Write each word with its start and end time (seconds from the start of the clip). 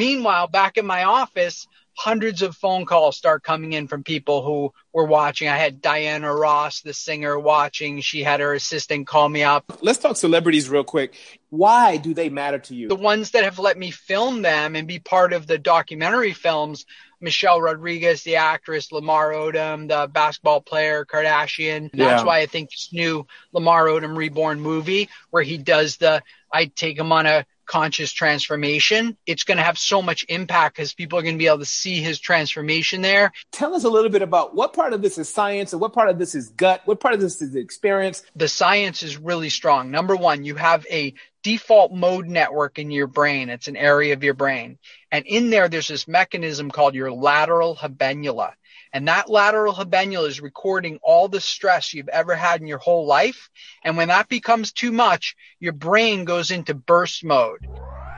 Meanwhile, 0.00 0.48
back 0.48 0.78
in 0.78 0.86
my 0.86 1.04
office, 1.04 1.68
hundreds 1.92 2.40
of 2.40 2.56
phone 2.56 2.86
calls 2.86 3.18
start 3.18 3.42
coming 3.42 3.74
in 3.74 3.86
from 3.86 4.02
people 4.02 4.42
who 4.42 4.72
were 4.94 5.04
watching. 5.04 5.46
I 5.46 5.58
had 5.58 5.82
Diana 5.82 6.34
Ross, 6.34 6.80
the 6.80 6.94
singer, 6.94 7.38
watching. 7.38 8.00
She 8.00 8.22
had 8.22 8.40
her 8.40 8.54
assistant 8.54 9.06
call 9.06 9.28
me 9.28 9.42
up. 9.42 9.78
Let's 9.82 9.98
talk 9.98 10.16
celebrities 10.16 10.70
real 10.70 10.84
quick. 10.84 11.16
Why 11.50 11.98
do 11.98 12.14
they 12.14 12.30
matter 12.30 12.58
to 12.60 12.74
you? 12.74 12.88
The 12.88 12.94
ones 12.94 13.32
that 13.32 13.44
have 13.44 13.58
let 13.58 13.76
me 13.76 13.90
film 13.90 14.40
them 14.40 14.74
and 14.74 14.88
be 14.88 15.00
part 15.00 15.34
of 15.34 15.46
the 15.46 15.58
documentary 15.58 16.32
films 16.32 16.86
Michelle 17.20 17.60
Rodriguez, 17.60 18.22
the 18.22 18.36
actress, 18.36 18.92
Lamar 18.92 19.32
Odom, 19.32 19.88
the 19.88 20.08
basketball 20.10 20.62
player, 20.62 21.04
Kardashian. 21.04 21.90
That's 21.92 22.22
yeah. 22.22 22.24
why 22.24 22.38
I 22.38 22.46
think 22.46 22.70
this 22.70 22.90
new 22.92 23.26
Lamar 23.52 23.86
Odom 23.86 24.16
Reborn 24.16 24.60
movie, 24.60 25.10
where 25.28 25.42
he 25.42 25.58
does 25.58 25.98
the, 25.98 26.22
I 26.50 26.66
take 26.66 26.98
him 26.98 27.12
on 27.12 27.26
a 27.26 27.44
conscious 27.70 28.12
transformation, 28.12 29.16
it's 29.26 29.44
going 29.44 29.56
to 29.56 29.62
have 29.62 29.78
so 29.78 30.02
much 30.02 30.24
impact 30.28 30.74
because 30.74 30.92
people 30.92 31.16
are 31.16 31.22
going 31.22 31.36
to 31.36 31.38
be 31.38 31.46
able 31.46 31.60
to 31.60 31.64
see 31.64 32.00
his 32.00 32.18
transformation 32.18 33.00
there. 33.00 33.30
Tell 33.52 33.76
us 33.76 33.84
a 33.84 33.88
little 33.88 34.10
bit 34.10 34.22
about 34.22 34.56
what 34.56 34.72
part 34.72 34.92
of 34.92 35.02
this 35.02 35.18
is 35.18 35.28
science 35.28 35.72
and 35.72 35.80
what 35.80 35.92
part 35.92 36.08
of 36.08 36.18
this 36.18 36.34
is 36.34 36.48
gut, 36.48 36.82
what 36.86 36.98
part 36.98 37.14
of 37.14 37.20
this 37.20 37.40
is 37.40 37.54
experience. 37.54 38.24
The 38.34 38.48
science 38.48 39.04
is 39.04 39.18
really 39.18 39.50
strong. 39.50 39.92
Number 39.92 40.16
one, 40.16 40.42
you 40.42 40.56
have 40.56 40.84
a 40.90 41.14
default 41.44 41.92
mode 41.92 42.26
network 42.26 42.80
in 42.80 42.90
your 42.90 43.06
brain. 43.06 43.48
It's 43.48 43.68
an 43.68 43.76
area 43.76 44.14
of 44.14 44.24
your 44.24 44.34
brain. 44.34 44.76
And 45.12 45.24
in 45.26 45.50
there, 45.50 45.68
there's 45.68 45.88
this 45.88 46.08
mechanism 46.08 46.72
called 46.72 46.96
your 46.96 47.12
lateral 47.12 47.76
habenula. 47.76 48.54
And 48.92 49.06
that 49.06 49.30
lateral 49.30 49.72
habenula 49.72 50.26
is 50.26 50.40
recording 50.40 50.98
all 51.00 51.28
the 51.28 51.40
stress 51.40 51.94
you've 51.94 52.08
ever 52.08 52.34
had 52.34 52.60
in 52.60 52.66
your 52.66 52.78
whole 52.78 53.06
life. 53.06 53.48
And 53.84 53.96
when 53.96 54.08
that 54.08 54.28
becomes 54.28 54.72
too 54.72 54.90
much, 54.90 55.36
your 55.60 55.72
brain 55.72 56.24
goes 56.24 56.50
into 56.50 56.74
burst 56.74 57.22
mode. 57.22 57.68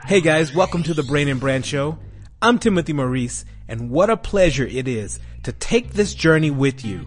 Hey 0.07 0.19
guys, 0.19 0.51
welcome 0.51 0.81
to 0.81 0.95
the 0.95 1.03
Brain 1.03 1.27
and 1.27 1.39
Brand 1.39 1.63
Show. 1.63 1.99
I'm 2.41 2.57
Timothy 2.57 2.91
Maurice, 2.91 3.45
and 3.67 3.91
what 3.91 4.09
a 4.09 4.17
pleasure 4.17 4.65
it 4.65 4.87
is 4.87 5.19
to 5.43 5.51
take 5.51 5.93
this 5.93 6.15
journey 6.15 6.49
with 6.49 6.83
you. 6.83 7.05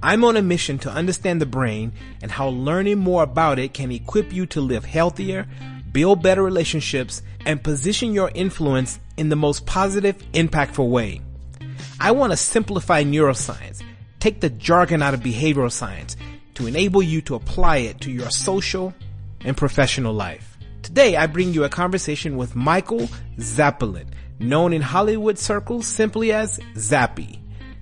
I'm 0.00 0.22
on 0.22 0.36
a 0.36 0.42
mission 0.42 0.78
to 0.78 0.90
understand 0.90 1.40
the 1.40 1.46
brain 1.46 1.90
and 2.22 2.30
how 2.30 2.50
learning 2.50 2.98
more 2.98 3.24
about 3.24 3.58
it 3.58 3.74
can 3.74 3.90
equip 3.90 4.32
you 4.32 4.46
to 4.46 4.60
live 4.60 4.84
healthier, 4.84 5.48
build 5.90 6.22
better 6.22 6.44
relationships, 6.44 7.22
and 7.44 7.60
position 7.64 8.12
your 8.12 8.30
influence 8.36 9.00
in 9.16 9.30
the 9.30 9.36
most 9.36 9.66
positive, 9.66 10.16
impactful 10.30 10.88
way. 10.88 11.22
I 12.02 12.12
want 12.12 12.32
to 12.32 12.36
simplify 12.38 13.04
neuroscience, 13.04 13.82
take 14.20 14.40
the 14.40 14.48
jargon 14.48 15.02
out 15.02 15.12
of 15.12 15.20
behavioral 15.20 15.70
science 15.70 16.16
to 16.54 16.66
enable 16.66 17.02
you 17.02 17.20
to 17.22 17.34
apply 17.34 17.76
it 17.76 18.00
to 18.00 18.10
your 18.10 18.30
social 18.30 18.94
and 19.42 19.54
professional 19.54 20.14
life. 20.14 20.56
Today, 20.80 21.16
I 21.16 21.26
bring 21.26 21.52
you 21.52 21.64
a 21.64 21.68
conversation 21.68 22.38
with 22.38 22.56
Michael 22.56 23.10
Zapolin, 23.36 24.06
known 24.38 24.72
in 24.72 24.80
Hollywood 24.80 25.38
circles 25.38 25.86
simply 25.86 26.32
as 26.32 26.58
Zappy. 26.74 27.38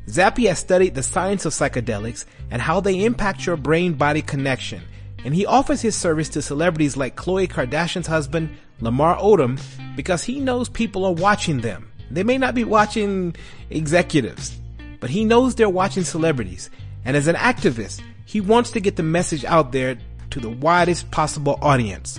Zappy 0.08 0.48
has 0.48 0.58
studied 0.58 0.97
the 0.97 1.03
science 1.05 1.44
of 1.44 1.53
psychedelics 1.53 2.25
and 2.50 2.60
how 2.60 2.80
they 2.80 3.05
impact 3.05 3.47
your 3.47 3.56
brain-body 3.56 4.22
connection, 4.22 4.82
and 5.25 5.32
he 5.32 5.47
offers 5.47 5.80
his 5.80 5.94
service 5.94 6.28
to 6.30 6.42
celebrities 6.42 6.97
like 6.97 7.14
Khloe 7.14 7.48
Kardashian's 7.48 8.08
husband, 8.08 8.50
Lamar 8.80 9.16
Odom, 9.16 9.60
because 9.94 10.25
he 10.25 10.41
knows 10.41 10.69
people 10.69 11.05
are 11.05 11.12
watching 11.12 11.60
them 11.60 11.88
they 12.11 12.23
may 12.23 12.39
not 12.39 12.55
be 12.55 12.64
watching 12.64 13.37
executives, 13.70 14.56
but 15.01 15.11
he 15.11 15.25
knows 15.25 15.55
they're 15.55 15.69
watching 15.69 16.05
celebrities. 16.05 16.70
And 17.05 17.17
as 17.17 17.27
an 17.27 17.37
activist, 17.37 18.03
he 18.25 18.41
wants 18.41 18.70
to 18.73 18.81
get 18.81 18.97
the 18.97 19.03
message 19.03 19.45
out 19.45 19.73
there 19.73 19.98
to 20.31 20.41
the 20.41 20.50
widest 20.50 21.11
possible 21.11 21.59
audience. 21.62 22.19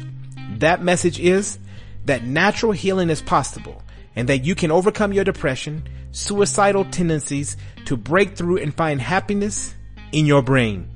That 0.57 0.81
message 0.81 1.19
is 1.19 1.59
that 2.05 2.23
natural 2.23 2.71
healing 2.71 3.09
is 3.09 3.21
possible 3.21 3.83
and 4.15 4.27
that 4.29 4.45
you 4.45 4.55
can 4.55 4.71
overcome 4.71 5.13
your 5.13 5.23
depression, 5.23 5.83
suicidal 6.11 6.85
tendencies 6.85 7.55
to 7.85 7.95
break 7.95 8.35
through 8.35 8.57
and 8.57 8.73
find 8.73 8.99
happiness 8.99 9.75
in 10.11 10.25
your 10.25 10.41
brain. 10.41 10.89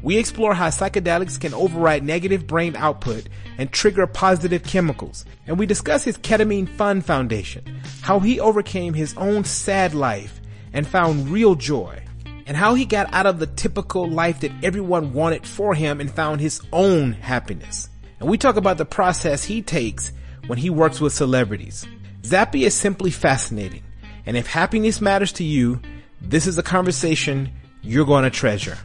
We 0.00 0.16
explore 0.16 0.54
how 0.54 0.68
psychedelics 0.68 1.40
can 1.40 1.52
override 1.52 2.04
negative 2.04 2.46
brain 2.46 2.76
output 2.76 3.28
and 3.58 3.72
trigger 3.72 4.06
positive 4.06 4.62
chemicals. 4.62 5.24
And 5.46 5.58
we 5.58 5.66
discuss 5.66 6.04
his 6.04 6.16
Ketamine 6.16 6.68
Fund 6.68 7.04
Foundation, 7.04 7.80
how 8.00 8.20
he 8.20 8.38
overcame 8.38 8.94
his 8.94 9.14
own 9.16 9.44
sad 9.44 9.94
life 9.94 10.40
and 10.72 10.86
found 10.86 11.30
real 11.30 11.56
joy, 11.56 12.04
and 12.46 12.56
how 12.56 12.74
he 12.74 12.84
got 12.84 13.12
out 13.12 13.26
of 13.26 13.40
the 13.40 13.46
typical 13.46 14.08
life 14.08 14.40
that 14.40 14.52
everyone 14.62 15.12
wanted 15.12 15.46
for 15.46 15.74
him 15.74 16.00
and 16.00 16.10
found 16.10 16.40
his 16.40 16.60
own 16.72 17.12
happiness. 17.12 17.88
And 18.20 18.28
we 18.28 18.38
talk 18.38 18.56
about 18.56 18.78
the 18.78 18.84
process 18.84 19.44
he 19.44 19.62
takes 19.62 20.12
when 20.46 20.58
he 20.58 20.70
works 20.70 21.00
with 21.00 21.12
celebrities. 21.12 21.86
Zappy 22.22 22.62
is 22.62 22.74
simply 22.74 23.10
fascinating. 23.10 23.82
And 24.26 24.36
if 24.36 24.46
happiness 24.46 25.00
matters 25.00 25.32
to 25.34 25.44
you, 25.44 25.80
this 26.20 26.46
is 26.46 26.58
a 26.58 26.62
conversation 26.62 27.52
you're 27.82 28.06
going 28.06 28.24
to 28.24 28.30
treasure. 28.30 28.78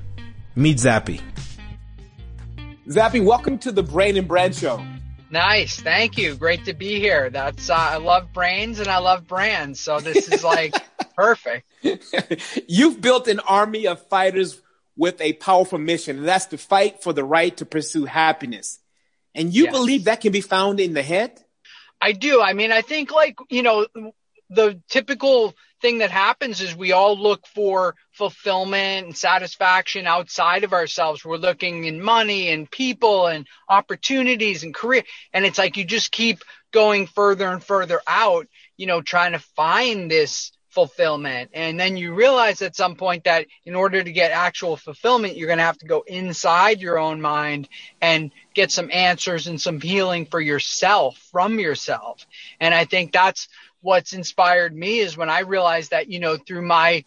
Meet 0.55 0.77
Zappy. 0.77 1.19
Zappy, 2.87 3.25
welcome 3.25 3.57
to 3.59 3.71
the 3.71 3.81
Brain 3.81 4.17
and 4.17 4.27
Brand 4.27 4.55
Show. 4.55 4.85
Nice, 5.31 5.81
thank 5.81 6.15
you. 6.15 6.35
Great 6.35 6.65
to 6.65 6.75
be 6.75 6.99
here. 6.99 7.31
That's 7.31 7.71
uh, 7.71 7.75
I 7.75 7.97
love 7.97 8.31
brains 8.33 8.79
and 8.79 8.87
I 8.87 8.99
love 8.99 9.27
brands, 9.27 9.79
so 9.79 9.99
this 9.99 10.31
is 10.31 10.43
like 10.43 10.75
perfect. 11.15 11.65
You've 12.67 13.01
built 13.01 13.27
an 13.27 13.39
army 13.39 13.87
of 13.87 14.05
fighters 14.09 14.61
with 14.95 15.19
a 15.21 15.33
powerful 15.33 15.79
mission, 15.79 16.19
and 16.19 16.27
that's 16.27 16.45
to 16.47 16.59
fight 16.59 17.01
for 17.01 17.13
the 17.13 17.23
right 17.23 17.57
to 17.57 17.65
pursue 17.65 18.05
happiness. 18.05 18.77
And 19.33 19.51
you 19.51 19.63
yes. 19.63 19.73
believe 19.73 20.03
that 20.03 20.21
can 20.21 20.31
be 20.31 20.41
found 20.41 20.79
in 20.79 20.93
the 20.93 21.01
head? 21.01 21.43
I 21.99 22.11
do. 22.11 22.41
I 22.41 22.53
mean, 22.53 22.71
I 22.71 22.81
think 22.81 23.11
like 23.11 23.37
you 23.49 23.63
know 23.63 23.87
the 24.51 24.79
typical 24.87 25.55
thing 25.83 25.97
that 25.97 26.11
happens 26.11 26.61
is 26.61 26.73
we 26.73 26.93
all 26.93 27.15
look 27.21 27.45
for 27.45 27.95
fulfillment 28.13 29.05
and 29.05 29.17
satisfaction 29.17 30.07
outside 30.07 30.63
of 30.63 30.71
ourselves. 30.71 31.25
We're 31.25 31.35
looking 31.35 31.83
in 31.83 32.01
money 32.01 32.49
and 32.49 32.71
people 32.71 33.27
and 33.27 33.45
opportunities 33.67 34.63
and 34.63 34.73
career. 34.73 35.03
And 35.33 35.45
it's 35.45 35.57
like 35.57 35.75
you 35.75 35.83
just 35.83 36.13
keep 36.13 36.39
going 36.71 37.05
further 37.05 37.49
and 37.49 37.61
further 37.61 37.99
out, 38.07 38.47
you 38.77 38.87
know, 38.87 39.01
trying 39.01 39.33
to 39.33 39.39
find 39.39 40.09
this 40.09 40.53
fulfillment. 40.69 41.51
And 41.53 41.77
then 41.77 41.97
you 41.97 42.13
realize 42.13 42.61
at 42.61 42.77
some 42.77 42.95
point 42.95 43.25
that 43.25 43.45
in 43.65 43.75
order 43.75 44.01
to 44.01 44.11
get 44.11 44.31
actual 44.31 44.77
fulfillment, 44.77 45.35
you're 45.35 45.47
going 45.47 45.59
to 45.59 45.65
have 45.65 45.77
to 45.79 45.85
go 45.85 46.05
inside 46.07 46.79
your 46.79 46.97
own 46.97 47.21
mind 47.21 47.67
and 48.01 48.31
get 48.55 48.71
some 48.71 48.89
answers 48.89 49.47
and 49.47 49.61
some 49.61 49.81
healing 49.81 50.25
for 50.27 50.39
yourself 50.39 51.17
from 51.29 51.59
yourself. 51.59 52.25
And 52.61 52.73
I 52.73 52.85
think 52.85 53.11
that's 53.11 53.49
what's 53.83 54.13
inspired 54.13 54.75
me 54.75 54.99
is 54.99 55.15
when 55.17 55.29
I 55.29 55.41
realized 55.41 55.91
that, 55.91 56.09
you 56.09 56.19
know, 56.19 56.37
through 56.37 56.65
my 56.65 57.03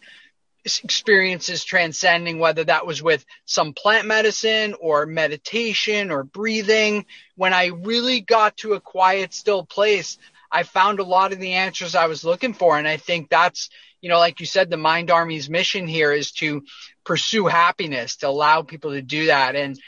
experiences 0.63 1.63
transcending, 1.63 2.39
whether 2.39 2.63
that 2.63 2.85
was 2.85 3.01
with 3.01 3.25
some 3.45 3.73
plant 3.73 4.07
medicine 4.07 4.75
or 4.79 5.05
meditation 5.05 6.11
or 6.11 6.23
breathing, 6.23 7.05
when 7.35 7.53
I 7.53 7.67
really 7.67 8.21
got 8.21 8.57
to 8.57 8.73
a 8.73 8.81
quiet, 8.81 9.33
still 9.33 9.65
place, 9.65 10.17
I 10.51 10.63
found 10.63 10.99
a 10.99 11.03
lot 11.03 11.33
of 11.33 11.39
the 11.39 11.53
answers 11.53 11.95
I 11.95 12.07
was 12.07 12.23
looking 12.23 12.53
for. 12.53 12.77
And 12.77 12.87
I 12.87 12.97
think 12.97 13.29
that's, 13.29 13.69
you 14.01 14.09
know, 14.09 14.19
like 14.19 14.39
you 14.39 14.45
said, 14.45 14.69
the 14.69 14.77
Mind 14.77 15.09
Army's 15.09 15.49
mission 15.49 15.87
here 15.87 16.11
is 16.11 16.31
to 16.33 16.63
pursue 17.03 17.47
happiness, 17.47 18.17
to 18.17 18.27
allow 18.27 18.61
people 18.61 18.91
to 18.91 19.01
do 19.01 19.27
that. 19.27 19.55
And, 19.55 19.79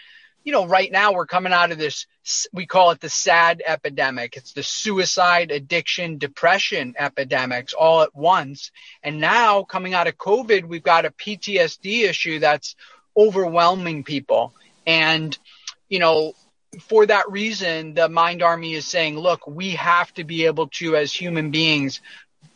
you 0.44 0.52
know, 0.52 0.66
right 0.66 0.92
now 0.92 1.14
we're 1.14 1.28
coming 1.28 1.54
out 1.54 1.72
of 1.72 1.78
this 1.78 2.08
we 2.54 2.66
call 2.66 2.92
it 2.92 3.00
the 3.00 3.10
sad 3.10 3.62
epidemic. 3.66 4.38
It's 4.38 4.54
the 4.54 4.64
suicide, 4.64 5.52
addiction, 5.52 6.18
depression 6.18 6.96
epidemics 6.98 7.74
all 7.74 8.02
at 8.02 8.16
once. 8.16 8.72
And 9.04 9.20
now 9.20 9.64
coming 9.64 9.94
out 9.94 10.08
of 10.08 10.18
COVID, 10.18 10.66
we've 10.66 10.84
got 10.84 11.06
a 11.06 11.12
PTSD 11.12 12.08
issue 12.10 12.40
that's 12.40 12.76
overwhelming 13.16 14.04
people. 14.04 14.54
And, 14.86 15.38
you 15.88 16.00
know, 16.00 16.34
for 16.82 17.06
that 17.06 17.30
reason, 17.32 17.94
the 17.96 18.10
Mind 18.10 18.44
Army 18.44 18.74
is 18.74 18.86
saying, 18.86 19.18
look, 19.18 19.48
we 19.48 19.72
have 19.72 20.14
to 20.14 20.24
be 20.24 20.46
able 20.46 20.68
to, 20.68 20.96
as 20.96 21.12
human 21.12 21.52
beings, 21.52 22.02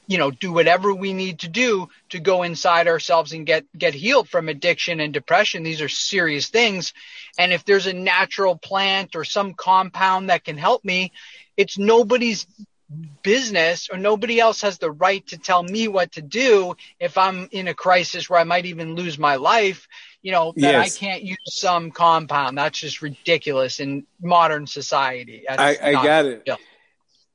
you 0.08 0.18
know, 0.18 0.32
do 0.32 0.52
whatever 0.52 0.94
we 0.94 1.14
need 1.14 1.40
to 1.40 1.48
do 1.48 1.90
to 2.10 2.20
go 2.20 2.44
inside 2.44 2.88
ourselves 2.88 3.34
and 3.34 3.46
get, 3.46 3.66
get 3.78 3.94
healed 3.94 4.28
from 4.30 4.50
addiction 4.50 5.00
and 5.00 5.14
depression. 5.14 5.64
These 5.64 5.82
are 5.82 5.90
serious 5.90 6.50
things. 6.50 6.94
And 7.38 7.54
if 7.54 7.66
there's 7.66 7.88
a 7.88 7.94
natural 7.94 8.58
plant 8.58 9.16
or 9.16 9.24
some 9.24 9.54
compound 9.54 10.30
that 10.30 10.44
can 10.44 10.58
help 10.58 10.84
me, 10.84 11.12
it's 11.56 11.78
nobody's 11.78 12.48
business 13.24 13.90
or 13.92 13.98
nobody 13.98 14.40
else 14.40 14.62
has 14.62 14.78
the 14.78 14.92
right 14.92 15.26
to 15.28 15.38
tell 15.38 15.64
me 15.64 15.88
what 15.88 16.12
to 16.12 16.22
do 16.22 16.76
if 17.00 17.18
I'm 17.18 17.48
in 17.52 17.68
a 17.68 17.74
crisis 17.74 18.30
where 18.30 18.40
I 18.40 18.44
might 18.44 18.66
even 18.66 18.96
lose 18.96 19.18
my 19.18 19.38
life, 19.38 19.88
you 20.22 20.32
know, 20.32 20.54
that 20.58 20.62
yes. 20.62 20.96
I 20.96 21.00
can't 21.00 21.24
use 21.24 21.38
some 21.46 21.92
compound. 21.92 22.58
That's 22.58 22.80
just 22.80 23.02
ridiculous 23.02 23.80
in 23.80 24.06
modern 24.22 24.68
society. 24.68 25.48
I, 25.50 25.78
I 25.82 25.94
got 25.94 26.26
it. 26.26 26.44
Yeah. 26.46 26.56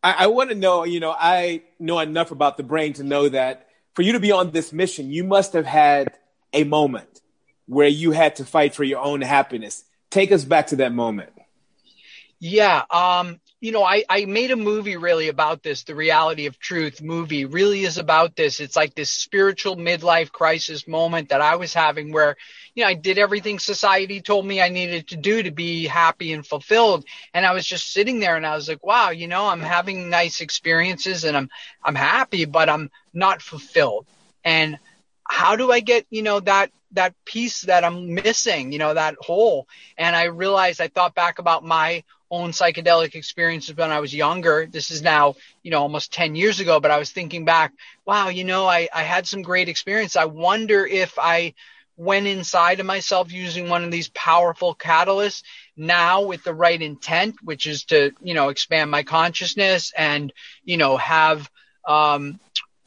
I, 0.02 0.24
I 0.24 0.26
want 0.28 0.50
to 0.50 0.54
know, 0.54 0.84
you 0.84 1.00
know, 1.00 1.14
I 1.16 1.62
know 1.78 1.98
enough 1.98 2.30
about 2.30 2.56
the 2.56 2.62
brain 2.62 2.92
to 2.94 3.04
know 3.04 3.28
that 3.28 3.68
for 3.94 4.02
you 4.02 4.12
to 4.12 4.20
be 4.20 4.32
on 4.32 4.50
this 4.52 4.72
mission, 4.72 5.10
you 5.10 5.24
must 5.24 5.52
have 5.54 5.66
had 5.66 6.16
a 6.52 6.64
moment 6.64 7.20
where 7.66 7.88
you 7.88 8.12
had 8.12 8.36
to 8.36 8.44
fight 8.44 8.74
for 8.74 8.84
your 8.84 9.00
own 9.00 9.20
happiness. 9.20 9.84
Take 10.10 10.32
us 10.32 10.44
back 10.44 10.68
to 10.68 10.76
that 10.76 10.92
moment. 10.92 11.32
Yeah. 12.40 12.84
Um, 12.90 13.40
you 13.60 13.72
know, 13.72 13.82
I, 13.82 14.04
I 14.08 14.24
made 14.24 14.52
a 14.52 14.56
movie 14.56 14.96
really 14.96 15.28
about 15.28 15.64
this. 15.64 15.82
The 15.82 15.96
reality 15.96 16.46
of 16.46 16.60
truth 16.60 17.02
movie 17.02 17.44
really 17.44 17.82
is 17.82 17.98
about 17.98 18.36
this. 18.36 18.60
It's 18.60 18.76
like 18.76 18.94
this 18.94 19.10
spiritual 19.10 19.76
midlife 19.76 20.30
crisis 20.30 20.86
moment 20.86 21.30
that 21.30 21.40
I 21.40 21.56
was 21.56 21.74
having 21.74 22.12
where, 22.12 22.36
you 22.74 22.84
know, 22.84 22.88
I 22.88 22.94
did 22.94 23.18
everything 23.18 23.58
society 23.58 24.20
told 24.20 24.46
me 24.46 24.60
I 24.60 24.68
needed 24.68 25.08
to 25.08 25.16
do 25.16 25.42
to 25.42 25.50
be 25.50 25.86
happy 25.86 26.32
and 26.32 26.46
fulfilled. 26.46 27.04
And 27.34 27.44
I 27.44 27.52
was 27.52 27.66
just 27.66 27.92
sitting 27.92 28.20
there 28.20 28.36
and 28.36 28.46
I 28.46 28.54
was 28.54 28.68
like, 28.68 28.86
wow, 28.86 29.10
you 29.10 29.26
know, 29.26 29.48
I'm 29.48 29.60
having 29.60 30.08
nice 30.08 30.40
experiences 30.40 31.24
and 31.24 31.36
I'm, 31.36 31.50
I'm 31.82 31.96
happy, 31.96 32.44
but 32.44 32.68
I'm 32.68 32.90
not 33.12 33.42
fulfilled. 33.42 34.06
And 34.44 34.78
how 35.24 35.56
do 35.56 35.72
I 35.72 35.80
get, 35.80 36.06
you 36.10 36.22
know, 36.22 36.38
that, 36.40 36.70
that 36.92 37.12
piece 37.24 37.62
that 37.62 37.82
I'm 37.82 38.14
missing, 38.14 38.70
you 38.70 38.78
know, 38.78 38.94
that 38.94 39.16
hole? 39.20 39.66
And 39.96 40.14
I 40.14 40.24
realized 40.26 40.80
I 40.80 40.86
thought 40.86 41.16
back 41.16 41.40
about 41.40 41.64
my 41.64 42.04
own 42.30 42.50
psychedelic 42.50 43.14
experiences 43.14 43.76
when 43.76 43.90
I 43.90 44.00
was 44.00 44.14
younger. 44.14 44.66
This 44.70 44.90
is 44.90 45.02
now, 45.02 45.36
you 45.62 45.70
know, 45.70 45.80
almost 45.80 46.12
10 46.12 46.34
years 46.34 46.60
ago, 46.60 46.80
but 46.80 46.90
I 46.90 46.98
was 46.98 47.10
thinking 47.10 47.44
back, 47.44 47.72
wow, 48.04 48.28
you 48.28 48.44
know, 48.44 48.66
I, 48.66 48.88
I 48.94 49.02
had 49.02 49.26
some 49.26 49.42
great 49.42 49.68
experience. 49.68 50.16
I 50.16 50.26
wonder 50.26 50.86
if 50.86 51.18
I 51.18 51.54
went 51.96 52.26
inside 52.28 52.78
of 52.78 52.86
myself 52.86 53.32
using 53.32 53.68
one 53.68 53.82
of 53.82 53.90
these 53.90 54.08
powerful 54.10 54.74
catalysts 54.74 55.42
now 55.76 56.22
with 56.22 56.44
the 56.44 56.54
right 56.54 56.80
intent, 56.80 57.34
which 57.42 57.66
is 57.66 57.84
to, 57.84 58.12
you 58.22 58.34
know, 58.34 58.50
expand 58.50 58.90
my 58.90 59.02
consciousness 59.02 59.92
and, 59.96 60.32
you 60.64 60.76
know, 60.76 60.96
have, 60.96 61.50
um, 61.86 62.38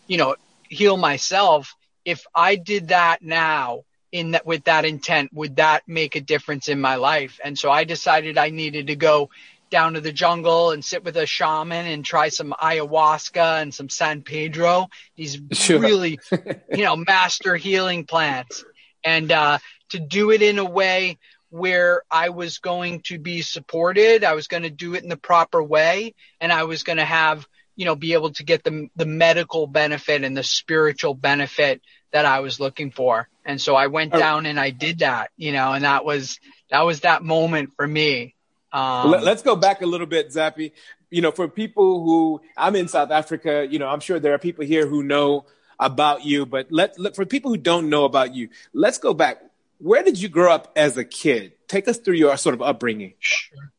you 0.08 0.18
know, 0.18 0.36
heal 0.70 0.96
myself. 0.96 1.76
If 2.06 2.26
I 2.34 2.56
did 2.56 2.88
that 2.90 3.22
now, 3.22 3.84
in 4.12 4.31
that 4.31 4.46
with 4.46 4.66
that 4.66 4.86
intent 4.86 5.31
would 5.34 5.56
that 5.56 5.84
make 5.88 6.16
a 6.16 6.22
difference 6.22 6.68
in 6.68 6.80
my 6.81 6.96
life? 6.96 7.40
And 7.44 7.58
so 7.58 7.72
i 7.72 7.84
decided 7.84 8.38
i 8.38 8.50
needed 8.50 8.88
to 8.88 8.96
go 8.96 9.30
down 9.69 9.94
to 9.94 10.02
the 10.02 10.12
jungle 10.12 10.72
and 10.72 10.84
sit 10.84 11.04
with 11.04 11.16
a 11.16 11.25
shaman 11.25 11.88
and 11.88 12.04
try 12.04 12.28
some 12.28 12.54
ayahuasca 12.62 13.62
and 13.62 13.74
some 13.74 13.90
san 13.90 14.22
pedro. 14.22 14.88
These 15.16 15.40
sure. 15.52 15.80
really 15.80 16.19
you 16.72 16.84
know 16.84 16.96
master 16.96 17.56
healing 17.56 18.06
plants. 18.06 18.63
And 19.04 19.31
uh, 19.31 19.58
to 19.90 20.00
do 20.00 20.31
it 20.31 20.42
in 20.42 20.60
a 20.60 20.66
way 20.66 21.18
where 21.50 22.04
i 22.10 22.30
was 22.30 22.60
going 22.60 23.02
to 23.02 23.19
be 23.19 23.42
supported 23.42 24.24
i 24.24 24.34
was 24.34 24.48
going 24.48 24.63
to 24.63 24.69
do 24.69 24.96
it 24.96 25.04
in 25.04 25.10
the 25.10 25.18
proper 25.18 25.62
way 25.62 26.16
and 26.40 26.50
i 26.50 26.63
was 26.63 26.84
going 26.84 26.98
to 26.98 27.04
have 27.04 27.46
you 27.76 27.86
know 27.86 27.96
be 27.96 28.14
able 28.14 28.32
to 28.32 28.44
get 28.44 28.64
the 28.64 28.90
the 28.96 29.06
medical 29.06 29.68
benefit 29.68 30.24
and 30.24 30.36
the 30.36 30.44
spiritual 30.44 31.14
benefit 31.14 31.82
that 32.12 32.26
I 32.26 32.42
was 32.42 32.60
looking 32.60 32.92
for. 32.92 33.28
And 33.46 33.60
so 33.60 33.76
I 33.76 33.88
went 33.88 34.14
down 34.14 34.46
and 34.46 34.60
I 34.60 34.70
did 34.70 35.00
that, 35.00 35.32
you 35.38 35.52
know, 35.52 35.74
and 35.74 35.84
that 35.84 36.06
was, 36.06 36.40
that 36.70 36.82
was 36.82 37.02
that 37.02 37.24
moment 37.24 37.74
for 37.76 37.88
me. 37.88 38.36
Um, 38.72 39.12
Let's 39.12 39.42
go 39.42 39.56
back 39.56 39.82
a 39.82 39.86
little 39.86 40.08
bit, 40.08 40.30
Zappy. 40.30 40.74
You 41.10 41.22
know, 41.22 41.32
for 41.32 41.48
people 41.48 42.04
who 42.04 42.42
I'm 42.56 42.76
in 42.76 42.88
South 42.88 43.12
Africa, 43.12 43.68
you 43.70 43.80
know, 43.80 43.88
I'm 43.88 44.00
sure 44.00 44.20
there 44.20 44.34
are 44.34 44.40
people 44.40 44.66
here 44.66 44.88
who 44.88 45.04
know 45.04 45.46
about 45.80 46.24
you, 46.24 46.46
but 46.46 46.72
let, 46.72 47.00
let 47.00 47.16
for 47.16 47.26
people 47.26 47.52
who 47.52 47.58
don't 47.58 47.90
know 47.90 48.06
about 48.06 48.36
you, 48.36 48.50
let's 48.74 48.98
go 48.98 49.14
back. 49.14 49.42
Where 49.80 50.04
did 50.04 50.22
you 50.22 50.30
grow 50.30 50.54
up 50.54 50.72
as 50.76 50.98
a 50.98 51.04
kid? 51.04 51.54
Take 51.72 51.88
us 51.88 52.00
through 52.00 52.16
your 52.16 52.36
sort 52.36 52.54
of 52.54 52.62
upbringing. 52.62 53.14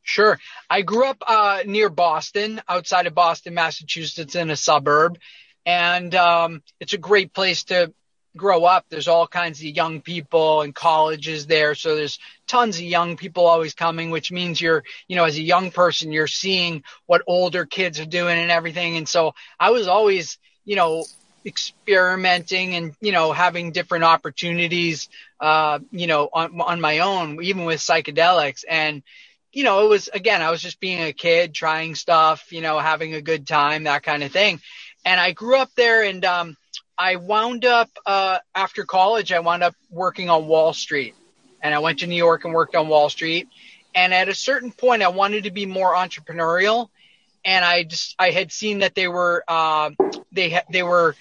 Sure. 0.03 0.39
I 0.71 0.81
grew 0.81 1.05
up 1.05 1.23
uh, 1.27 1.63
near 1.67 1.91
Boston, 1.91 2.63
outside 2.67 3.07
of 3.07 3.15
Boston, 3.15 3.53
Massachusetts, 3.53 4.35
in 4.35 4.49
a 4.49 4.57
suburb, 4.57 5.19
and 5.67 6.15
um, 6.15 6.63
it's 6.81 6.95
a 6.95 6.99
great 6.99 7.35
place 7.35 7.65
to 7.65 7.93
grow 8.35 8.65
up, 8.65 8.87
there's 8.89 9.09
all 9.09 9.27
kinds 9.27 9.61
of 9.61 9.67
young 9.67 10.01
people 10.01 10.63
and 10.63 10.75
colleges 10.75 11.47
there. 11.47 11.75
So 11.75 11.95
there's 11.95 12.19
tons 12.47 12.77
of 12.77 12.85
young 12.85 13.19
people 13.19 13.47
always 13.47 13.75
coming, 13.75 14.11
which 14.11 14.33
means 14.33 14.59
you're, 14.59 14.85
you 15.07 15.17
know, 15.17 15.25
as 15.25 15.37
a 15.37 15.43
young 15.43 15.71
person, 15.71 16.13
you're 16.13 16.27
seeing 16.27 16.83
what 17.05 17.21
older 17.27 17.67
kids 17.67 18.01
are 18.01 18.07
doing 18.07 18.39
and 18.39 18.51
everything. 18.51 18.97
And 18.97 19.07
so 19.07 19.35
I 19.61 19.71
was 19.71 19.87
always, 19.87 20.39
you 20.65 20.77
know, 20.77 21.05
experimenting 21.45 22.75
and, 22.75 22.95
you 23.01 23.13
know, 23.13 23.33
having 23.33 23.73
different 23.73 24.05
opportunities, 24.05 25.09
uh, 25.41 25.79
you 25.91 26.07
know, 26.07 26.29
on, 26.33 26.61
on 26.61 26.81
my 26.81 27.01
own, 27.01 27.43
even 27.43 27.65
with 27.65 27.81
psychedelics. 27.81 28.65
And, 28.69 29.03
you 29.53 29.65
know, 29.65 29.85
it 29.85 29.89
was, 29.89 30.09
again, 30.09 30.43
I 30.43 30.51
was 30.51 30.63
just 30.63 30.81
being 30.81 31.03
a 31.03 31.13
kid, 31.13 31.55
trying 31.55 31.95
stuff, 31.95 32.53
you 32.53 32.61
know, 32.61 32.79
having 32.79 33.15
a 33.15 33.21
good 33.21 33.47
time, 33.47 33.85
that 33.85 34.03
kind 34.03 34.23
of 34.23 34.33
thing. 34.33 34.61
And 35.05 35.21
I 35.21 35.33
grew 35.33 35.57
up 35.59 35.71
there 35.77 36.03
and, 36.05 36.25
um, 36.25 36.57
I 36.97 37.17
wound 37.17 37.65
up 37.65 37.91
uh, 38.07 38.39
after 38.55 38.85
college. 38.85 39.33
I 39.33 39.41
wound 39.41 39.63
up 39.63 39.75
working 39.91 40.31
on 40.31 40.47
Wall 40.47 40.73
Street, 40.73 41.15
and 41.61 41.75
I 41.75 41.79
went 41.81 42.01
to 42.01 42.07
New 42.07 42.15
York 42.17 42.45
and 42.45 42.55
worked 42.55 42.77
on 42.77 42.87
Wall 42.87 43.09
Street. 43.09 43.49
And 43.95 44.15
at 44.15 44.29
a 44.29 44.35
certain 44.35 44.71
point, 44.71 45.03
I 45.03 45.09
wanted 45.09 45.45
to 45.45 45.51
be 45.51 45.67
more 45.67 45.95
entrepreneurial, 45.95 46.91
and 47.45 47.65
I 47.65 47.85
just 47.85 48.15
I 48.19 48.31
had 48.31 48.53
seen 48.53 48.81
that 48.81 48.95
they 48.95 49.09
were 49.09 49.43
uh, 49.49 49.91
they 50.31 50.51
ha- 50.51 50.67
they 50.71 50.83
were 50.83 51.17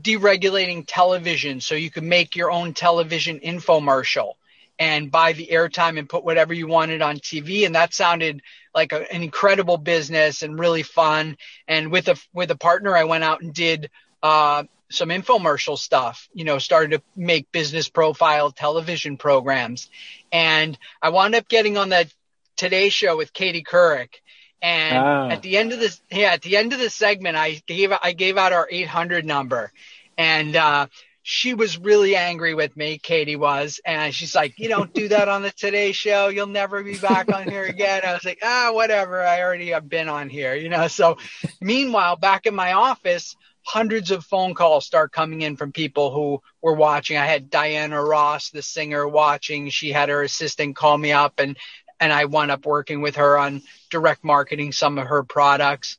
deregulating 0.00 0.84
television, 0.86 1.60
so 1.60 1.74
you 1.74 1.90
could 1.90 2.04
make 2.04 2.36
your 2.36 2.50
own 2.50 2.74
television 2.74 3.40
infomercial 3.40 4.34
and 4.78 5.10
buy 5.10 5.32
the 5.32 5.48
airtime 5.52 5.98
and 5.98 6.08
put 6.08 6.24
whatever 6.24 6.52
you 6.52 6.66
wanted 6.66 7.00
on 7.00 7.16
TV, 7.18 7.64
and 7.64 7.74
that 7.74 7.94
sounded 7.94 8.42
like 8.74 8.92
a, 8.92 9.12
an 9.12 9.22
incredible 9.22 9.76
business 9.76 10.42
and 10.42 10.58
really 10.58 10.82
fun. 10.82 11.36
And 11.68 11.92
with 11.92 12.08
a 12.08 12.16
with 12.32 12.50
a 12.50 12.56
partner, 12.56 12.96
I 12.96 13.04
went 13.04 13.24
out 13.24 13.40
and 13.40 13.54
did 13.54 13.90
uh, 14.22 14.64
some 14.90 15.10
infomercial 15.10 15.78
stuff, 15.78 16.28
you 16.34 16.44
know, 16.44 16.58
started 16.58 16.96
to 16.96 17.02
make 17.16 17.52
business 17.52 17.88
profile 17.88 18.50
television 18.50 19.16
programs. 19.16 19.90
And 20.32 20.78
I 21.00 21.10
wound 21.10 21.34
up 21.34 21.48
getting 21.48 21.76
on 21.76 21.88
the 21.88 22.10
Today 22.56 22.88
Show 22.88 23.16
with 23.16 23.32
Katie 23.32 23.64
Couric. 23.64 24.20
And 24.64 24.96
ah. 24.96 25.28
at 25.28 25.42
the 25.42 25.58
end 25.58 25.72
of 25.72 25.78
this, 25.78 26.00
yeah, 26.10 26.32
at 26.32 26.40
the 26.40 26.56
end 26.56 26.72
of 26.72 26.78
the 26.78 26.88
segment, 26.88 27.36
I 27.36 27.60
gave, 27.66 27.92
I 27.92 28.12
gave 28.12 28.38
out 28.38 28.54
our 28.54 28.66
800 28.70 29.26
number 29.26 29.70
and, 30.16 30.56
uh, 30.56 30.86
she 31.26 31.54
was 31.54 31.78
really 31.78 32.16
angry 32.16 32.54
with 32.54 32.76
me. 32.76 32.98
Katie 32.98 33.34
was, 33.34 33.80
and 33.82 34.14
she's 34.14 34.34
like, 34.34 34.58
"You 34.58 34.68
don't 34.68 34.92
do 34.92 35.08
that 35.14 35.26
on 35.26 35.40
the 35.40 35.50
Today 35.50 35.92
Show. 35.92 36.28
You'll 36.28 36.46
never 36.46 36.82
be 36.82 36.98
back 36.98 37.32
on 37.32 37.48
here 37.48 37.64
again." 37.64 38.02
I 38.06 38.12
was 38.12 38.26
like, 38.26 38.40
"Ah, 38.42 38.72
whatever. 38.72 39.22
I 39.22 39.40
already 39.40 39.70
have 39.70 39.88
been 39.88 40.10
on 40.10 40.28
here, 40.28 40.54
you 40.54 40.68
know." 40.68 40.86
So, 40.86 41.16
meanwhile, 41.62 42.16
back 42.16 42.44
in 42.44 42.54
my 42.54 42.74
office, 42.74 43.36
hundreds 43.64 44.10
of 44.10 44.24
phone 44.24 44.52
calls 44.52 44.84
start 44.84 45.12
coming 45.12 45.40
in 45.40 45.56
from 45.56 45.72
people 45.72 46.12
who 46.12 46.42
were 46.60 46.74
watching. 46.74 47.16
I 47.16 47.24
had 47.24 47.48
Diana 47.48 48.02
Ross, 48.02 48.50
the 48.50 48.60
singer, 48.60 49.08
watching. 49.08 49.70
She 49.70 49.92
had 49.92 50.10
her 50.10 50.22
assistant 50.22 50.76
call 50.76 50.98
me 50.98 51.12
up 51.12 51.40
and 51.40 51.56
and 52.04 52.12
I 52.12 52.26
wound 52.26 52.50
up 52.50 52.66
working 52.66 53.00
with 53.00 53.16
her 53.16 53.38
on 53.38 53.62
direct 53.90 54.22
marketing 54.24 54.72
some 54.72 54.98
of 54.98 55.06
her 55.06 55.22
products 55.22 55.96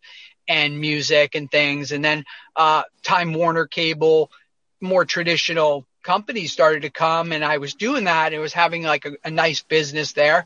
and 0.47 0.79
music 0.79 1.33
and 1.33 1.49
things. 1.49 1.91
And 1.91 2.05
then 2.05 2.23
uh, 2.55 2.83
Time 3.03 3.33
Warner 3.33 3.65
Cable, 3.65 4.31
more 4.79 5.03
traditional 5.03 5.87
companies 6.03 6.51
started 6.51 6.83
to 6.83 6.91
come, 6.91 7.31
and 7.31 7.43
I 7.43 7.57
was 7.57 7.73
doing 7.73 8.03
that. 8.03 8.33
It 8.33 8.39
was 8.39 8.53
having 8.53 8.83
like 8.83 9.05
a, 9.05 9.13
a 9.23 9.31
nice 9.31 9.63
business 9.63 10.13
there, 10.13 10.45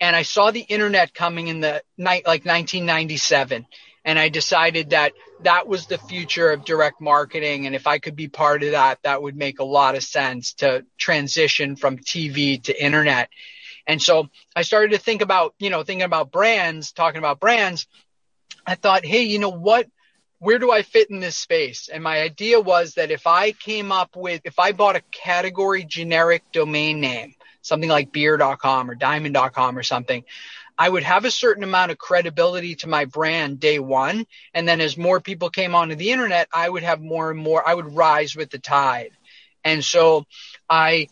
and 0.00 0.14
I 0.14 0.22
saw 0.22 0.52
the 0.52 0.60
internet 0.60 1.12
coming 1.12 1.48
in 1.48 1.58
the 1.58 1.82
night 1.98 2.24
like 2.24 2.44
1997 2.44 3.66
and 4.04 4.18
I 4.18 4.28
decided 4.28 4.90
that 4.90 5.12
that 5.42 5.66
was 5.66 5.86
the 5.86 5.98
future 5.98 6.50
of 6.50 6.64
direct 6.64 7.00
marketing. 7.00 7.66
And 7.66 7.74
if 7.74 7.86
I 7.86 7.98
could 7.98 8.16
be 8.16 8.28
part 8.28 8.62
of 8.62 8.70
that, 8.70 8.98
that 9.02 9.22
would 9.22 9.36
make 9.36 9.60
a 9.60 9.64
lot 9.64 9.94
of 9.94 10.02
sense 10.02 10.54
to 10.54 10.84
transition 10.98 11.76
from 11.76 11.98
TV 11.98 12.62
to 12.64 12.82
internet. 12.82 13.28
And 13.90 14.00
so 14.00 14.28
I 14.54 14.62
started 14.62 14.92
to 14.92 14.98
think 14.98 15.20
about, 15.20 15.52
you 15.58 15.68
know, 15.68 15.82
thinking 15.82 16.04
about 16.04 16.30
brands, 16.30 16.92
talking 16.92 17.18
about 17.18 17.40
brands. 17.40 17.88
I 18.64 18.76
thought, 18.76 19.04
hey, 19.04 19.24
you 19.24 19.40
know 19.40 19.48
what? 19.50 19.88
Where 20.38 20.60
do 20.60 20.70
I 20.70 20.82
fit 20.82 21.10
in 21.10 21.18
this 21.18 21.36
space? 21.36 21.88
And 21.92 22.04
my 22.04 22.20
idea 22.20 22.60
was 22.60 22.94
that 22.94 23.10
if 23.10 23.26
I 23.26 23.50
came 23.50 23.90
up 23.90 24.14
with, 24.14 24.42
if 24.44 24.60
I 24.60 24.70
bought 24.70 24.94
a 24.94 25.02
category 25.10 25.82
generic 25.82 26.44
domain 26.52 27.00
name, 27.00 27.34
something 27.62 27.88
like 27.88 28.12
beer.com 28.12 28.88
or 28.88 28.94
diamond.com 28.94 29.76
or 29.76 29.82
something, 29.82 30.22
I 30.78 30.88
would 30.88 31.02
have 31.02 31.24
a 31.24 31.30
certain 31.32 31.64
amount 31.64 31.90
of 31.90 31.98
credibility 31.98 32.76
to 32.76 32.88
my 32.88 33.06
brand 33.06 33.58
day 33.58 33.80
one. 33.80 34.24
And 34.54 34.68
then 34.68 34.80
as 34.80 34.96
more 34.96 35.20
people 35.20 35.50
came 35.50 35.74
onto 35.74 35.96
the 35.96 36.12
internet, 36.12 36.48
I 36.54 36.68
would 36.68 36.84
have 36.84 37.00
more 37.00 37.28
and 37.32 37.40
more, 37.40 37.68
I 37.68 37.74
would 37.74 37.92
rise 37.96 38.36
with 38.36 38.50
the 38.50 38.60
tide. 38.60 39.10
And 39.64 39.84
so 39.84 40.26
I, 40.68 41.08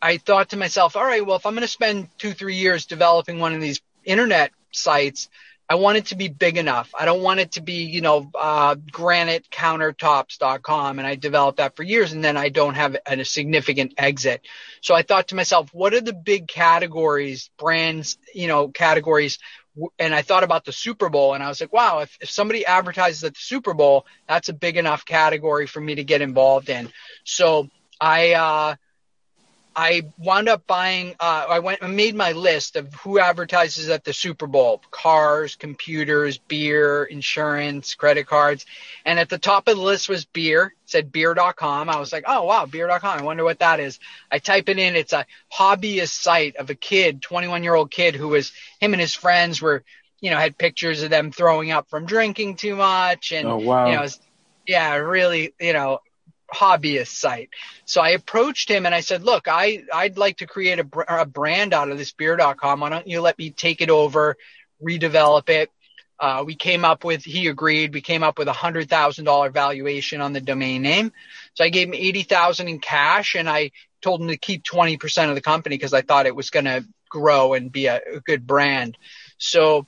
I 0.00 0.18
thought 0.18 0.50
to 0.50 0.56
myself, 0.56 0.96
all 0.96 1.04
right, 1.04 1.24
well, 1.24 1.36
if 1.36 1.46
I'm 1.46 1.54
going 1.54 1.62
to 1.62 1.68
spend 1.68 2.08
two, 2.18 2.32
three 2.32 2.56
years 2.56 2.86
developing 2.86 3.38
one 3.38 3.54
of 3.54 3.60
these 3.60 3.80
internet 4.04 4.52
sites, 4.70 5.28
I 5.70 5.74
want 5.74 5.98
it 5.98 6.06
to 6.06 6.16
be 6.16 6.28
big 6.28 6.56
enough. 6.56 6.94
I 6.98 7.04
don't 7.04 7.22
want 7.22 7.40
it 7.40 7.52
to 7.52 7.60
be, 7.60 7.84
you 7.84 8.00
know, 8.00 8.30
uh, 8.34 8.76
granitecountertops.com. 8.76 10.98
And 10.98 11.06
I 11.06 11.14
developed 11.14 11.58
that 11.58 11.76
for 11.76 11.82
years 11.82 12.14
and 12.14 12.24
then 12.24 12.38
I 12.38 12.48
don't 12.48 12.72
have 12.74 12.96
a, 13.06 13.22
significant 13.24 13.92
exit. 13.98 14.40
So 14.80 14.94
I 14.94 15.02
thought 15.02 15.28
to 15.28 15.34
myself, 15.34 15.68
what 15.74 15.92
are 15.92 16.00
the 16.00 16.14
big 16.14 16.48
categories, 16.48 17.50
brands, 17.58 18.16
you 18.34 18.46
know, 18.46 18.68
categories? 18.68 19.38
And 19.98 20.14
I 20.14 20.22
thought 20.22 20.42
about 20.42 20.64
the 20.64 20.72
Super 20.72 21.10
Bowl 21.10 21.34
and 21.34 21.42
I 21.42 21.48
was 21.48 21.60
like, 21.60 21.70
wow, 21.72 21.98
if, 21.98 22.16
if 22.22 22.30
somebody 22.30 22.64
advertises 22.64 23.22
at 23.24 23.34
the 23.34 23.40
Super 23.40 23.74
Bowl, 23.74 24.06
that's 24.26 24.48
a 24.48 24.54
big 24.54 24.78
enough 24.78 25.04
category 25.04 25.66
for 25.66 25.82
me 25.82 25.96
to 25.96 26.04
get 26.04 26.22
involved 26.22 26.70
in. 26.70 26.88
So 27.24 27.68
I, 28.00 28.32
uh, 28.32 28.76
I 29.78 30.02
wound 30.18 30.48
up 30.48 30.66
buying. 30.66 31.14
Uh, 31.20 31.46
I 31.48 31.60
went 31.60 31.82
and 31.82 31.94
made 31.94 32.16
my 32.16 32.32
list 32.32 32.74
of 32.74 32.92
who 32.94 33.20
advertises 33.20 33.88
at 33.90 34.02
the 34.02 34.12
Super 34.12 34.48
Bowl: 34.48 34.82
cars, 34.90 35.54
computers, 35.54 36.36
beer, 36.36 37.04
insurance, 37.04 37.94
credit 37.94 38.26
cards. 38.26 38.66
And 39.06 39.20
at 39.20 39.28
the 39.28 39.38
top 39.38 39.68
of 39.68 39.76
the 39.76 39.82
list 39.82 40.08
was 40.08 40.24
beer. 40.24 40.74
It 40.82 40.90
said 40.90 41.12
beer.com. 41.12 41.88
I 41.88 42.00
was 42.00 42.12
like, 42.12 42.24
oh 42.26 42.42
wow, 42.42 42.66
beer.com. 42.66 43.20
I 43.20 43.22
wonder 43.22 43.44
what 43.44 43.60
that 43.60 43.78
is. 43.78 44.00
I 44.32 44.40
type 44.40 44.68
it 44.68 44.80
in. 44.80 44.96
It's 44.96 45.12
a 45.12 45.26
hobbyist 45.56 46.10
site 46.10 46.56
of 46.56 46.70
a 46.70 46.74
kid, 46.74 47.22
21 47.22 47.62
year 47.62 47.74
old 47.76 47.92
kid 47.92 48.16
who 48.16 48.28
was 48.28 48.50
him 48.80 48.94
and 48.94 49.00
his 49.00 49.14
friends 49.14 49.62
were, 49.62 49.84
you 50.20 50.32
know, 50.32 50.38
had 50.38 50.58
pictures 50.58 51.04
of 51.04 51.10
them 51.10 51.30
throwing 51.30 51.70
up 51.70 51.88
from 51.88 52.04
drinking 52.04 52.56
too 52.56 52.74
much, 52.74 53.30
and 53.30 53.46
Oh, 53.46 53.58
wow. 53.58 53.86
you 53.86 53.94
know, 53.94 54.00
was, 54.02 54.18
yeah, 54.66 54.96
really, 54.96 55.54
you 55.60 55.72
know, 55.72 56.00
hobbyist 56.52 57.08
site. 57.08 57.50
So 57.84 58.00
I 58.00 58.10
approached 58.10 58.70
him 58.70 58.86
and 58.86 58.94
I 58.94 59.00
said, 59.00 59.22
look, 59.22 59.48
I, 59.48 59.84
I'd 59.92 60.18
like 60.18 60.38
to 60.38 60.46
create 60.46 60.78
a, 60.78 61.20
a 61.20 61.26
brand 61.26 61.74
out 61.74 61.90
of 61.90 61.98
this 61.98 62.12
beer.com. 62.12 62.80
Why 62.80 62.88
don't 62.88 63.06
you 63.06 63.20
let 63.20 63.38
me 63.38 63.50
take 63.50 63.80
it 63.80 63.90
over, 63.90 64.36
redevelop 64.82 65.48
it? 65.48 65.70
Uh, 66.20 66.42
we 66.44 66.56
came 66.56 66.84
up 66.84 67.04
with, 67.04 67.22
he 67.22 67.46
agreed, 67.46 67.94
we 67.94 68.00
came 68.00 68.24
up 68.24 68.38
with 68.38 68.48
a 68.48 68.52
hundred 68.52 68.88
thousand 68.88 69.24
dollar 69.24 69.50
valuation 69.50 70.20
on 70.20 70.32
the 70.32 70.40
domain 70.40 70.82
name. 70.82 71.12
So 71.54 71.64
I 71.64 71.68
gave 71.68 71.88
him 71.88 71.94
80,000 71.94 72.68
in 72.68 72.80
cash 72.80 73.36
and 73.36 73.48
I 73.48 73.70
told 74.02 74.20
him 74.20 74.28
to 74.28 74.36
keep 74.36 74.64
20% 74.64 75.28
of 75.28 75.34
the 75.34 75.40
company 75.40 75.76
because 75.76 75.94
I 75.94 76.02
thought 76.02 76.26
it 76.26 76.34
was 76.34 76.50
going 76.50 76.64
to 76.64 76.84
grow 77.08 77.54
and 77.54 77.70
be 77.70 77.86
a, 77.86 77.96
a 77.96 78.20
good 78.20 78.46
brand. 78.46 78.96
So, 79.38 79.86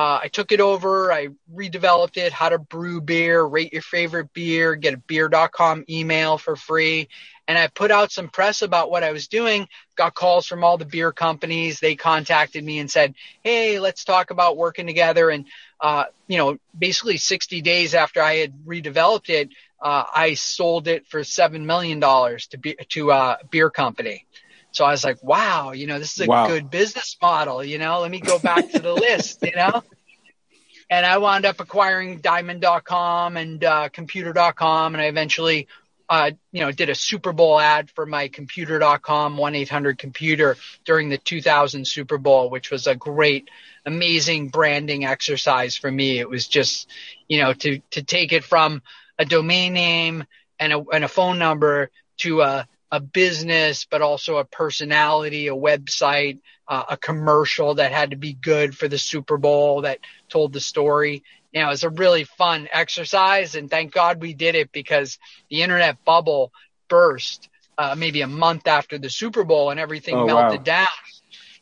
uh, 0.00 0.18
I 0.22 0.28
took 0.28 0.50
it 0.50 0.62
over. 0.62 1.12
I 1.12 1.28
redeveloped 1.54 2.16
it, 2.16 2.32
how 2.32 2.48
to 2.48 2.58
brew 2.58 3.02
beer, 3.02 3.44
rate 3.44 3.74
your 3.74 3.82
favorite 3.82 4.32
beer, 4.32 4.74
get 4.74 4.94
a 4.94 4.96
beer.com 4.96 5.84
email 5.90 6.38
for 6.38 6.56
free. 6.56 7.10
And 7.46 7.58
I 7.58 7.66
put 7.66 7.90
out 7.90 8.10
some 8.10 8.28
press 8.30 8.62
about 8.62 8.90
what 8.90 9.04
I 9.04 9.12
was 9.12 9.28
doing, 9.28 9.68
got 9.96 10.14
calls 10.14 10.46
from 10.46 10.64
all 10.64 10.78
the 10.78 10.86
beer 10.86 11.12
companies. 11.12 11.80
They 11.80 11.96
contacted 11.96 12.64
me 12.64 12.78
and 12.78 12.90
said, 12.90 13.14
Hey, 13.42 13.78
let's 13.78 14.04
talk 14.04 14.30
about 14.30 14.56
working 14.56 14.86
together. 14.86 15.28
And, 15.28 15.44
uh, 15.82 16.04
you 16.26 16.38
know, 16.38 16.56
basically 16.78 17.18
60 17.18 17.60
days 17.60 17.94
after 17.94 18.22
I 18.22 18.36
had 18.36 18.54
redeveloped 18.64 19.28
it, 19.28 19.50
uh, 19.82 20.04
I 20.14 20.32
sold 20.32 20.88
it 20.88 21.08
for 21.08 21.20
$7 21.20 21.66
million 21.66 22.00
to 22.00 22.58
be, 22.58 22.74
to 22.88 23.10
a 23.10 23.38
beer 23.50 23.68
company. 23.68 24.24
So 24.72 24.84
I 24.84 24.90
was 24.90 25.04
like, 25.04 25.22
wow, 25.22 25.72
you 25.72 25.86
know, 25.86 25.98
this 25.98 26.14
is 26.18 26.26
a 26.26 26.26
Wow. 26.26 26.46
good 26.46 26.70
business 26.70 27.16
model. 27.20 27.64
You 27.64 27.78
know, 27.78 28.00
let 28.00 28.10
me 28.10 28.20
go 28.20 28.38
back 28.38 28.70
to 28.70 28.80
the 28.80 28.94
list, 28.94 29.42
you 29.42 29.54
know? 29.56 29.82
And 30.88 31.06
I 31.06 31.18
wound 31.18 31.44
up 31.46 31.60
acquiring 31.60 32.18
diamond.com 32.18 33.36
and 33.36 33.62
uh, 33.64 33.88
computer.com. 33.90 34.94
And 34.94 35.02
I 35.02 35.06
eventually, 35.06 35.68
uh, 36.08 36.32
you 36.52 36.60
know, 36.62 36.72
did 36.72 36.88
a 36.88 36.94
Super 36.94 37.32
Bowl 37.32 37.60
ad 37.60 37.90
for 37.90 38.06
my 38.06 38.28
computer.com 38.28 39.36
1 39.36 39.54
800 39.54 39.98
computer 39.98 40.56
during 40.84 41.08
the 41.08 41.18
2000 41.18 41.86
Super 41.86 42.18
Bowl, 42.18 42.50
which 42.50 42.70
was 42.72 42.86
a 42.88 42.96
great, 42.96 43.48
amazing 43.86 44.48
branding 44.48 45.04
exercise 45.04 45.76
for 45.76 45.90
me. 45.90 46.18
It 46.18 46.28
was 46.28 46.48
just, 46.48 46.88
you 47.28 47.40
know, 47.40 47.52
to, 47.52 47.78
to 47.92 48.02
take 48.02 48.32
it 48.32 48.42
from 48.42 48.82
a 49.18 49.24
domain 49.24 49.72
name 49.72 50.24
and 50.58 50.72
a, 50.72 50.84
and 50.92 51.04
a 51.04 51.08
phone 51.08 51.38
number 51.38 51.90
to 52.18 52.40
a, 52.40 52.66
a 52.90 53.00
business, 53.00 53.86
but 53.90 54.02
also 54.02 54.36
a 54.36 54.44
personality, 54.44 55.48
a 55.48 55.54
website, 55.54 56.38
uh, 56.68 56.84
a 56.90 56.96
commercial 56.96 57.74
that 57.74 57.92
had 57.92 58.10
to 58.10 58.16
be 58.16 58.32
good 58.34 58.76
for 58.76 58.88
the 58.88 58.98
Super 58.98 59.38
Bowl 59.38 59.82
that 59.82 59.98
told 60.28 60.52
the 60.52 60.60
story. 60.60 61.22
You 61.52 61.60
know, 61.60 61.66
it 61.68 61.70
was 61.70 61.84
a 61.84 61.90
really 61.90 62.24
fun 62.24 62.68
exercise, 62.72 63.54
and 63.54 63.70
thank 63.70 63.92
God 63.92 64.20
we 64.20 64.34
did 64.34 64.54
it 64.54 64.72
because 64.72 65.18
the 65.50 65.62
internet 65.62 65.98
bubble 66.04 66.52
burst 66.88 67.48
uh, 67.78 67.94
maybe 67.96 68.20
a 68.22 68.26
month 68.28 68.66
after 68.66 68.98
the 68.98 69.10
Super 69.10 69.44
Bowl, 69.44 69.70
and 69.70 69.80
everything 69.80 70.22
Oh, 70.22 70.26
melted 70.26 70.62
wow. 70.62 70.64
down. 70.64 70.88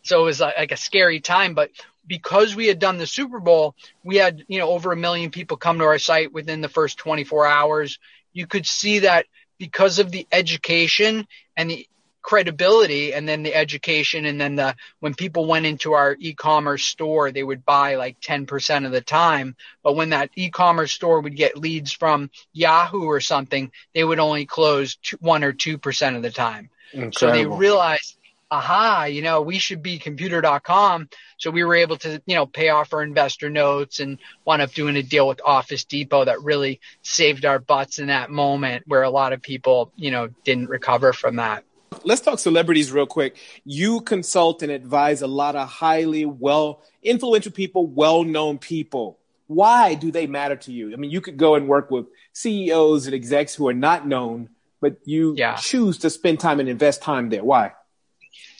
So 0.02 0.20
it 0.20 0.24
was 0.24 0.40
like, 0.40 0.56
like 0.58 0.72
a 0.72 0.76
scary 0.76 1.20
time, 1.20 1.54
but 1.54 1.70
because 2.06 2.54
we 2.56 2.66
had 2.66 2.78
done 2.78 2.98
the 2.98 3.06
Super 3.06 3.40
Bowl, 3.40 3.74
we 4.02 4.16
had, 4.16 4.42
you 4.48 4.58
know, 4.58 4.70
over 4.70 4.92
a 4.92 4.96
million 4.96 5.30
people 5.30 5.56
come 5.56 5.78
to 5.78 5.84
our 5.84 5.98
site 5.98 6.32
within 6.32 6.60
the 6.60 6.68
first 6.68 6.98
24 6.98 7.46
hours. 7.46 7.98
You 8.32 8.46
could 8.46 8.66
see 8.66 9.00
that 9.00 9.26
because 9.58 9.98
of 9.98 10.10
the 10.10 10.26
education 10.32 11.26
and 11.56 11.70
the 11.70 11.86
credibility 12.20 13.14
and 13.14 13.26
then 13.26 13.42
the 13.42 13.54
education 13.54 14.26
and 14.26 14.38
then 14.38 14.54
the 14.56 14.74
when 15.00 15.14
people 15.14 15.46
went 15.46 15.64
into 15.64 15.94
our 15.94 16.14
e-commerce 16.18 16.84
store 16.84 17.30
they 17.30 17.42
would 17.42 17.64
buy 17.64 17.94
like 17.94 18.20
10% 18.20 18.84
of 18.84 18.92
the 18.92 19.00
time. 19.00 19.56
But 19.82 19.96
when 19.96 20.10
that 20.10 20.30
e-commerce 20.36 20.92
store 20.92 21.20
would 21.20 21.36
get 21.36 21.56
leads 21.56 21.92
from 21.92 22.30
Yahoo 22.52 23.04
or 23.04 23.20
something 23.20 23.72
they 23.94 24.04
would 24.04 24.18
only 24.18 24.44
close 24.44 24.96
two, 24.96 25.16
1 25.20 25.42
or 25.42 25.52
2% 25.54 26.16
of 26.16 26.22
the 26.22 26.30
time. 26.30 26.68
So 27.12 27.30
they 27.30 27.46
realized, 27.46 28.17
aha, 28.50 29.04
you 29.04 29.22
know, 29.22 29.42
we 29.42 29.58
should 29.58 29.82
be 29.82 29.98
computer.com. 29.98 31.08
So 31.38 31.50
we 31.50 31.64
were 31.64 31.74
able 31.74 31.96
to, 31.98 32.22
you 32.26 32.34
know, 32.34 32.46
pay 32.46 32.70
off 32.70 32.92
our 32.92 33.02
investor 33.02 33.50
notes 33.50 34.00
and 34.00 34.18
wound 34.44 34.62
up 34.62 34.72
doing 34.72 34.96
a 34.96 35.02
deal 35.02 35.28
with 35.28 35.40
Office 35.44 35.84
Depot 35.84 36.24
that 36.24 36.42
really 36.42 36.80
saved 37.02 37.44
our 37.44 37.58
butts 37.58 37.98
in 37.98 38.08
that 38.08 38.30
moment 38.30 38.84
where 38.86 39.02
a 39.02 39.10
lot 39.10 39.32
of 39.32 39.42
people, 39.42 39.92
you 39.96 40.10
know, 40.10 40.28
didn't 40.44 40.68
recover 40.68 41.12
from 41.12 41.36
that. 41.36 41.64
Let's 42.04 42.20
talk 42.20 42.38
celebrities 42.38 42.92
real 42.92 43.06
quick. 43.06 43.36
You 43.64 44.00
consult 44.00 44.62
and 44.62 44.70
advise 44.70 45.22
a 45.22 45.26
lot 45.26 45.56
of 45.56 45.68
highly 45.68 46.26
well 46.26 46.82
influential 47.02 47.52
people, 47.52 47.86
well 47.86 48.24
known 48.24 48.58
people. 48.58 49.18
Why 49.46 49.94
do 49.94 50.10
they 50.10 50.26
matter 50.26 50.56
to 50.56 50.72
you? 50.72 50.92
I 50.92 50.96
mean, 50.96 51.10
you 51.10 51.22
could 51.22 51.38
go 51.38 51.54
and 51.54 51.66
work 51.66 51.90
with 51.90 52.06
CEOs 52.34 53.06
and 53.06 53.14
execs 53.14 53.54
who 53.54 53.66
are 53.68 53.74
not 53.74 54.06
known, 54.06 54.50
but 54.80 54.98
you 55.04 55.34
Yeah. 55.36 55.56
choose 55.56 55.98
to 55.98 56.10
spend 56.10 56.40
time 56.40 56.60
and 56.60 56.68
invest 56.68 57.00
time 57.02 57.30
there. 57.30 57.42
Why? 57.42 57.72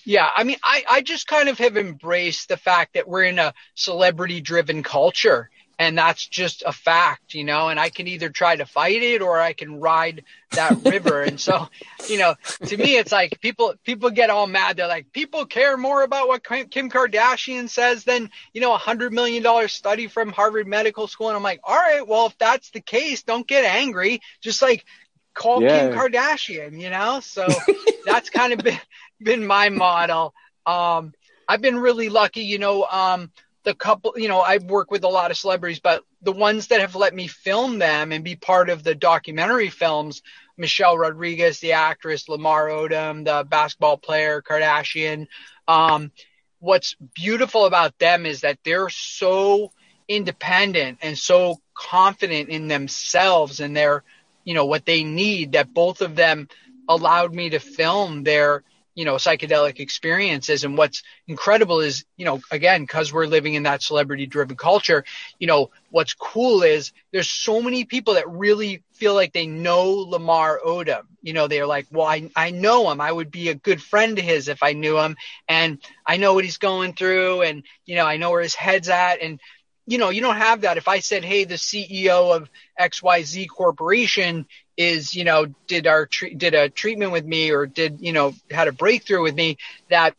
Yeah, 0.08 0.26
I 0.34 0.44
mean, 0.44 0.56
I, 0.64 0.84
I 0.90 1.02
just 1.02 1.26
kind 1.26 1.50
of 1.50 1.58
have 1.58 1.76
embraced 1.76 2.48
the 2.48 2.56
fact 2.56 2.94
that 2.94 3.06
we're 3.06 3.24
in 3.24 3.38
a 3.38 3.52
celebrity 3.74 4.40
driven 4.40 4.82
culture. 4.82 5.50
And 5.78 5.98
that's 5.98 6.26
just 6.26 6.62
a 6.64 6.72
fact, 6.72 7.34
you 7.34 7.44
know, 7.44 7.68
and 7.68 7.78
I 7.78 7.90
can 7.90 8.08
either 8.08 8.30
try 8.30 8.56
to 8.56 8.64
fight 8.64 9.02
it 9.02 9.20
or 9.20 9.38
I 9.38 9.52
can 9.52 9.80
ride 9.80 10.24
that 10.52 10.82
river. 10.86 11.20
And 11.20 11.38
so, 11.38 11.68
you 12.08 12.16
know, 12.16 12.36
to 12.64 12.76
me, 12.78 12.96
it's 12.96 13.12
like 13.12 13.38
people, 13.42 13.74
people 13.84 14.08
get 14.08 14.30
all 14.30 14.46
mad. 14.46 14.78
They're 14.78 14.88
like, 14.88 15.12
people 15.12 15.44
care 15.44 15.76
more 15.76 16.02
about 16.02 16.26
what 16.26 16.42
Kim 16.42 16.90
Kardashian 16.90 17.68
says 17.68 18.04
than, 18.04 18.30
you 18.54 18.62
know, 18.62 18.72
a 18.72 18.78
hundred 18.78 19.12
million 19.12 19.42
dollar 19.42 19.68
study 19.68 20.06
from 20.06 20.32
Harvard 20.32 20.66
Medical 20.66 21.06
School. 21.06 21.28
And 21.28 21.36
I'm 21.36 21.42
like, 21.42 21.60
all 21.62 21.76
right, 21.76 22.08
well, 22.08 22.28
if 22.28 22.38
that's 22.38 22.70
the 22.70 22.80
case, 22.80 23.24
don't 23.24 23.46
get 23.46 23.66
angry. 23.66 24.22
Just 24.40 24.62
like 24.62 24.86
call 25.34 25.62
Yeah. 25.62 25.90
Kim 25.90 25.98
Kardashian, 25.98 26.80
you 26.80 26.88
know? 26.88 27.20
So 27.20 27.46
that's 28.06 28.30
kind 28.30 28.54
of 28.54 28.60
been, 28.60 28.80
been 29.20 29.46
my 29.46 29.68
model. 29.68 30.34
Um, 30.66 31.12
I've 31.48 31.62
been 31.62 31.78
really 31.78 32.08
lucky, 32.08 32.42
you 32.42 32.58
know, 32.58 32.84
um, 32.84 33.30
the 33.64 33.75
couple, 33.75 34.14
you 34.16 34.28
know, 34.28 34.40
I 34.40 34.58
work 34.58 34.90
with 34.90 35.04
a 35.04 35.08
lot 35.08 35.30
of 35.30 35.37
celebrities, 35.37 35.80
but 35.80 36.04
the 36.22 36.32
ones 36.32 36.68
that 36.68 36.80
have 36.80 36.94
let 36.94 37.14
me 37.14 37.26
film 37.26 37.78
them 37.78 38.12
and 38.12 38.25
be 38.25 38.37
part 38.37 38.70
of 38.70 38.82
the 38.82 38.94
documentary 38.94 39.70
films, 39.70 40.22
Michelle 40.56 40.98
Rodriguez, 40.98 41.60
the 41.60 41.72
actress, 41.72 42.28
Lamar 42.28 42.68
Odom, 42.68 43.25
the 43.25 43.44
basketball 43.48 43.96
player, 43.96 44.42
Kardashian. 44.42 45.26
Um, 45.66 46.12
what's 46.60 46.96
beautiful 47.14 47.66
about 47.66 47.98
them 47.98 48.26
is 48.26 48.40
that 48.40 48.58
they're 48.64 48.88
so 48.88 49.72
independent 50.08 50.98
and 51.02 51.16
so 51.16 51.60
confident 51.75 52.48
in 52.48 52.68
themselves 52.68 53.60
and 53.60 53.76
their, 53.76 54.02
you 54.44 54.54
know, 54.54 54.66
what 54.66 54.87
they 54.87 55.04
need 55.04 55.52
that 55.52 55.72
both 55.72 56.00
of 56.00 56.16
them 56.16 56.48
allowed 56.88 57.34
me 57.34 57.50
to 57.50 57.60
film 57.60 58.25
their, 58.25 58.64
you 58.99 59.05
know, 59.05 59.14
psychedelic 59.14 59.78
experiences. 59.78 60.64
And 60.64 60.76
what's 60.76 61.05
incredible 61.28 61.78
is, 61.78 62.05
you 62.17 62.25
know, 62.25 62.40
again, 62.50 62.83
because 62.83 63.12
we're 63.12 63.28
living 63.28 63.55
in 63.55 63.62
that 63.62 63.81
celebrity 63.81 64.26
driven 64.26 64.57
culture, 64.57 65.05
you 65.38 65.47
know, 65.47 65.71
what's 65.90 66.14
cool 66.14 66.64
is 66.64 66.90
there's 67.12 67.31
so 67.31 67.62
many 67.62 67.85
people 67.85 68.14
that 68.14 68.28
really 68.28 68.83
feel 68.95 69.14
like 69.14 69.33
they 69.33 69.47
know 69.47 69.88
Lamar 69.88 70.61
Odom. 70.67 71.02
You 71.23 71.33
know, 71.33 71.47
they're 71.47 71.64
like, 71.64 71.87
well, 71.93 72.09
I, 72.09 72.28
I 72.35 72.50
know 72.50 72.90
him. 72.90 73.00
I 73.00 73.12
would 73.12 73.31
be 73.31 73.50
a 73.50 73.55
good 73.55 73.81
friend 73.81 74.17
to 74.17 74.23
his 74.23 74.49
if 74.49 74.64
I 74.64 74.73
knew 74.73 74.99
him. 74.99 75.17
And 75.47 75.78
I 76.05 76.17
know 76.17 76.35
what 76.35 76.43
he's 76.43 76.59
going 76.59 76.95
through. 76.95 77.43
And, 77.43 77.62
you 77.87 77.95
know, 77.95 78.05
I 78.05 78.17
know 78.17 78.33
where 78.33 78.43
his 78.43 78.57
head's 78.57 78.88
at. 78.88 79.23
And, 79.23 79.38
you 79.87 79.99
know, 79.99 80.09
you 80.11 80.23
don't 80.23 80.38
have 80.38 80.62
that. 80.62 80.76
If 80.76 80.88
I 80.88 80.99
said, 80.99 81.25
hey, 81.25 81.45
the 81.45 81.55
CEO 81.55 82.35
of 82.35 82.50
XYZ 82.81 83.49
Corporation 83.49 84.47
is, 84.78 85.14
you 85.14 85.25
know, 85.25 85.47
did 85.66 85.87
our 85.87 86.06
tre- 86.06 86.32
did 86.32 86.54
a 86.54 86.70
treatment 86.70 87.12
with 87.12 87.26
me 87.26 87.50
or 87.50 87.66
did, 87.66 87.99
you 88.00 88.12
know, 88.12 88.32
had 88.50 88.68
a 88.68 88.73
breakthrough 88.73 89.23
with 89.23 89.35
me, 89.35 89.58
that 89.90 90.14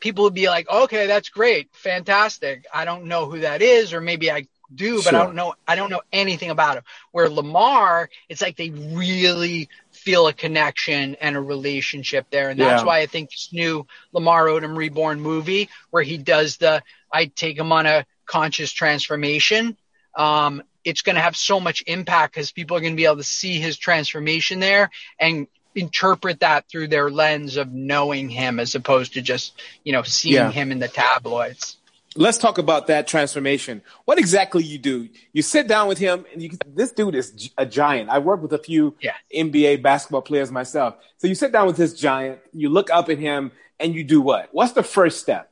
people 0.00 0.24
would 0.24 0.34
be 0.34 0.48
like, 0.48 0.68
okay, 0.68 1.06
that's 1.06 1.28
great, 1.28 1.68
fantastic. 1.72 2.66
I 2.74 2.84
don't 2.84 3.04
know 3.04 3.26
who 3.30 3.40
that 3.40 3.62
is, 3.62 3.92
or 3.92 4.00
maybe 4.00 4.30
I 4.30 4.46
do, 4.74 5.02
but 5.02 5.14
I 5.14 5.24
don't 5.24 5.36
know. 5.36 5.54
I 5.68 5.76
don't 5.76 5.90
know 5.90 6.02
anything 6.12 6.50
about 6.50 6.78
him. 6.78 6.82
Where 7.12 7.28
Lamar, 7.28 8.08
it's 8.28 8.42
like 8.42 8.56
they 8.56 8.70
really 8.70 9.68
feel 9.92 10.26
a 10.26 10.32
connection 10.32 11.14
and 11.20 11.36
a 11.36 11.40
relationship 11.40 12.26
there, 12.30 12.48
and 12.50 12.58
that's 12.58 12.82
Yeah. 12.82 12.86
why 12.86 13.00
I 13.00 13.06
think 13.06 13.30
this 13.30 13.50
new 13.52 13.86
Lamar 14.12 14.46
Odom 14.46 14.76
Reborn 14.76 15.20
movie, 15.20 15.68
where 15.90 16.02
he 16.02 16.18
does 16.18 16.56
the, 16.56 16.82
I 17.12 17.26
take 17.26 17.58
him 17.58 17.72
on 17.72 17.86
a 17.86 18.06
conscious 18.26 18.72
transformation. 18.72 19.76
Um, 20.16 20.62
it's 20.86 21.02
going 21.02 21.16
to 21.16 21.22
have 21.22 21.36
so 21.36 21.58
much 21.58 21.82
impact 21.86 22.32
because 22.34 22.52
people 22.52 22.76
are 22.76 22.80
going 22.80 22.92
to 22.92 22.96
be 22.96 23.04
able 23.04 23.16
to 23.16 23.24
see 23.24 23.58
his 23.58 23.76
transformation 23.76 24.60
there 24.60 24.88
and 25.18 25.48
interpret 25.74 26.40
that 26.40 26.68
through 26.70 26.88
their 26.88 27.10
lens 27.10 27.56
of 27.56 27.72
knowing 27.72 28.28
him 28.30 28.60
as 28.60 28.74
opposed 28.74 29.14
to 29.14 29.20
just, 29.20 29.60
you 29.84 29.92
know, 29.92 30.02
seeing 30.02 30.34
yeah. 30.36 30.50
him 30.50 30.70
in 30.70 30.78
the 30.78 30.88
tabloids. 30.88 31.76
Let's 32.14 32.38
talk 32.38 32.56
about 32.56 32.86
that 32.86 33.06
transformation. 33.06 33.82
What 34.06 34.18
exactly 34.18 34.62
you 34.62 34.78
do? 34.78 35.08
You 35.34 35.42
sit 35.42 35.68
down 35.68 35.86
with 35.86 35.98
him, 35.98 36.24
and 36.32 36.40
you, 36.40 36.50
this 36.66 36.92
dude 36.92 37.14
is 37.14 37.50
a 37.58 37.66
giant. 37.66 38.08
I 38.08 38.20
work 38.20 38.40
with 38.40 38.54
a 38.54 38.58
few 38.58 38.94
yeah. 39.02 39.12
NBA 39.34 39.82
basketball 39.82 40.22
players 40.22 40.50
myself. 40.50 40.94
So 41.18 41.26
you 41.26 41.34
sit 41.34 41.52
down 41.52 41.66
with 41.66 41.76
this 41.76 41.92
giant, 41.92 42.38
you 42.54 42.70
look 42.70 42.90
up 42.90 43.10
at 43.10 43.18
him, 43.18 43.50
and 43.78 43.94
you 43.94 44.02
do 44.02 44.22
what? 44.22 44.48
What's 44.52 44.72
the 44.72 44.82
first 44.82 45.20
step? 45.20 45.50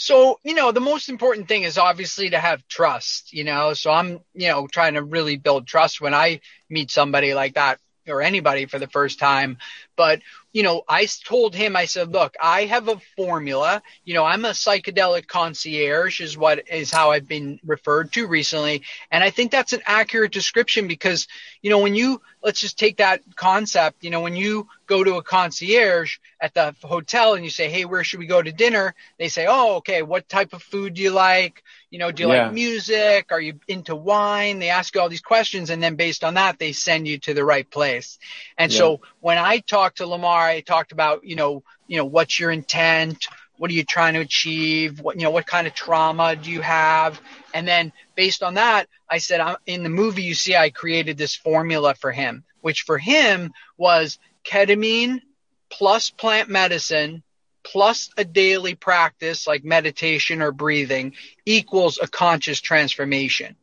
So, 0.00 0.40
you 0.42 0.54
know, 0.54 0.72
the 0.72 0.80
most 0.80 1.10
important 1.10 1.46
thing 1.46 1.64
is 1.64 1.76
obviously 1.76 2.30
to 2.30 2.38
have 2.38 2.66
trust, 2.68 3.34
you 3.34 3.44
know. 3.44 3.74
So 3.74 3.90
I'm, 3.90 4.20
you 4.32 4.48
know, 4.48 4.66
trying 4.66 4.94
to 4.94 5.02
really 5.02 5.36
build 5.36 5.66
trust 5.66 6.00
when 6.00 6.14
I 6.14 6.40
meet 6.70 6.90
somebody 6.90 7.34
like 7.34 7.56
that 7.56 7.80
or 8.08 8.22
anybody 8.22 8.64
for 8.64 8.78
the 8.78 8.86
first 8.86 9.18
time. 9.18 9.58
But 10.00 10.22
you 10.52 10.64
know, 10.64 10.82
I 10.88 11.06
told 11.24 11.54
him, 11.54 11.76
I 11.76 11.84
said, 11.84 12.10
look, 12.10 12.34
I 12.42 12.64
have 12.64 12.88
a 12.88 13.00
formula. 13.16 13.82
You 14.04 14.14
know, 14.14 14.24
I'm 14.24 14.44
a 14.44 14.50
psychedelic 14.50 15.28
concierge 15.28 16.20
is 16.20 16.36
what 16.36 16.68
is 16.68 16.90
how 16.90 17.12
I've 17.12 17.28
been 17.28 17.60
referred 17.64 18.12
to 18.14 18.26
recently. 18.26 18.82
And 19.12 19.22
I 19.22 19.30
think 19.30 19.52
that's 19.52 19.72
an 19.72 19.82
accurate 19.86 20.32
description 20.32 20.88
because, 20.88 21.28
you 21.62 21.70
know, 21.70 21.78
when 21.78 21.94
you, 21.94 22.20
let's 22.42 22.60
just 22.60 22.78
take 22.78 22.96
that 22.96 23.20
concept, 23.36 24.02
you 24.02 24.10
know, 24.10 24.22
when 24.22 24.34
you 24.34 24.66
go 24.86 25.04
to 25.04 25.16
a 25.16 25.22
concierge 25.22 26.18
at 26.40 26.52
the 26.54 26.74
hotel 26.82 27.34
and 27.34 27.44
you 27.44 27.50
say, 27.50 27.70
Hey, 27.70 27.84
where 27.84 28.02
should 28.02 28.18
we 28.18 28.26
go 28.26 28.42
to 28.42 28.50
dinner? 28.50 28.94
They 29.18 29.28
say, 29.28 29.46
Oh, 29.48 29.76
okay. 29.76 30.02
What 30.02 30.28
type 30.28 30.52
of 30.52 30.62
food 30.62 30.94
do 30.94 31.02
you 31.02 31.12
like? 31.12 31.62
You 31.90 32.00
know, 32.00 32.10
do 32.10 32.24
you 32.24 32.32
yeah. 32.32 32.44
like 32.44 32.54
music? 32.54 33.30
Are 33.30 33.40
you 33.40 33.60
into 33.68 33.94
wine? 33.94 34.58
They 34.58 34.70
ask 34.70 34.94
you 34.94 35.00
all 35.00 35.08
these 35.08 35.20
questions. 35.20 35.70
And 35.70 35.80
then 35.80 35.94
based 35.94 36.24
on 36.24 36.34
that, 36.34 36.58
they 36.58 36.72
send 36.72 37.06
you 37.06 37.18
to 37.18 37.34
the 37.34 37.44
right 37.44 37.68
place. 37.70 38.18
And 38.58 38.72
yeah. 38.72 38.78
so 38.78 39.00
when 39.20 39.38
I 39.38 39.58
talked 39.90 39.98
to 39.98 40.06
Lamar, 40.06 40.46
I 40.46 40.60
talked 40.60 40.92
about, 40.92 41.24
you 41.24 41.34
know, 41.34 41.64
you 41.88 41.96
know, 41.96 42.04
what's 42.04 42.38
your 42.38 42.52
intent? 42.52 43.26
What 43.58 43.72
are 43.72 43.74
you 43.74 43.82
trying 43.82 44.14
to 44.14 44.20
achieve? 44.20 45.00
What, 45.00 45.16
you 45.16 45.22
know, 45.22 45.32
what 45.32 45.46
kind 45.46 45.66
of 45.66 45.74
trauma 45.74 46.36
do 46.36 46.48
you 46.48 46.60
have? 46.60 47.20
And 47.52 47.66
then 47.66 47.92
based 48.14 48.44
on 48.44 48.54
that, 48.54 48.86
I 49.08 49.18
said, 49.18 49.40
I'm, 49.40 49.56
in 49.66 49.82
the 49.82 49.88
movie, 49.88 50.22
you 50.22 50.34
see, 50.34 50.54
I 50.54 50.70
created 50.70 51.18
this 51.18 51.34
formula 51.34 51.94
for 51.94 52.12
him, 52.12 52.44
which 52.60 52.82
for 52.82 52.98
him 52.98 53.52
was 53.76 54.20
ketamine 54.44 55.22
plus 55.70 56.10
plant 56.10 56.48
medicine 56.48 57.24
plus 57.64 58.10
a 58.16 58.24
daily 58.24 58.76
practice 58.76 59.46
like 59.46 59.64
meditation 59.64 60.40
or 60.40 60.52
breathing 60.52 61.14
equals 61.44 61.98
a 62.00 62.06
conscious 62.06 62.60
transformation. 62.60 63.56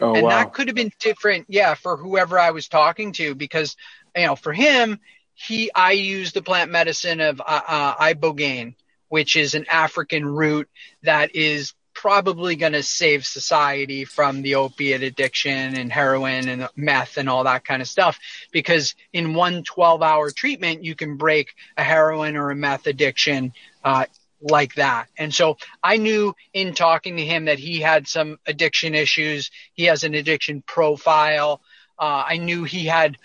Oh, 0.00 0.14
and 0.14 0.22
wow. 0.22 0.30
that 0.30 0.54
could 0.54 0.68
have 0.68 0.76
been 0.76 0.92
different, 1.00 1.46
yeah, 1.48 1.74
for 1.74 1.96
whoever 1.96 2.38
I 2.38 2.52
was 2.52 2.68
talking 2.68 3.12
to, 3.14 3.34
because, 3.34 3.76
you 4.16 4.26
know, 4.26 4.36
for 4.36 4.52
him, 4.52 5.00
he 5.46 5.70
I 5.74 5.92
use 5.92 6.32
the 6.32 6.42
plant 6.42 6.70
medicine 6.70 7.20
of 7.20 7.40
uh, 7.40 7.60
uh, 7.66 7.94
ibogaine, 7.96 8.74
which 9.08 9.36
is 9.36 9.54
an 9.54 9.66
African 9.68 10.24
root 10.24 10.68
that 11.02 11.34
is 11.34 11.74
probably 11.94 12.56
going 12.56 12.72
to 12.72 12.82
save 12.82 13.26
society 13.26 14.04
from 14.04 14.42
the 14.42 14.54
opiate 14.54 15.02
addiction 15.02 15.76
and 15.76 15.92
heroin 15.92 16.48
and 16.48 16.68
meth 16.74 17.16
and 17.16 17.28
all 17.28 17.44
that 17.44 17.64
kind 17.64 17.82
of 17.82 17.88
stuff. 17.88 18.18
Because 18.50 18.94
in 19.12 19.34
one 19.34 19.62
12 19.64 20.02
hour 20.02 20.30
treatment, 20.30 20.84
you 20.84 20.94
can 20.94 21.16
break 21.16 21.54
a 21.76 21.82
heroin 21.82 22.36
or 22.36 22.50
a 22.50 22.56
meth 22.56 22.86
addiction, 22.86 23.52
uh, 23.84 24.06
like 24.40 24.74
that. 24.74 25.08
And 25.18 25.34
so 25.34 25.56
I 25.82 25.96
knew 25.96 26.34
in 26.52 26.74
talking 26.74 27.16
to 27.16 27.24
him 27.24 27.44
that 27.46 27.58
he 27.58 27.80
had 27.80 28.08
some 28.08 28.38
addiction 28.46 28.94
issues. 28.94 29.50
He 29.74 29.84
has 29.84 30.04
an 30.04 30.14
addiction 30.14 30.62
profile. 30.62 31.60
Uh, 31.98 32.24
I 32.26 32.38
knew 32.38 32.64
he 32.64 32.86
had 32.86 33.18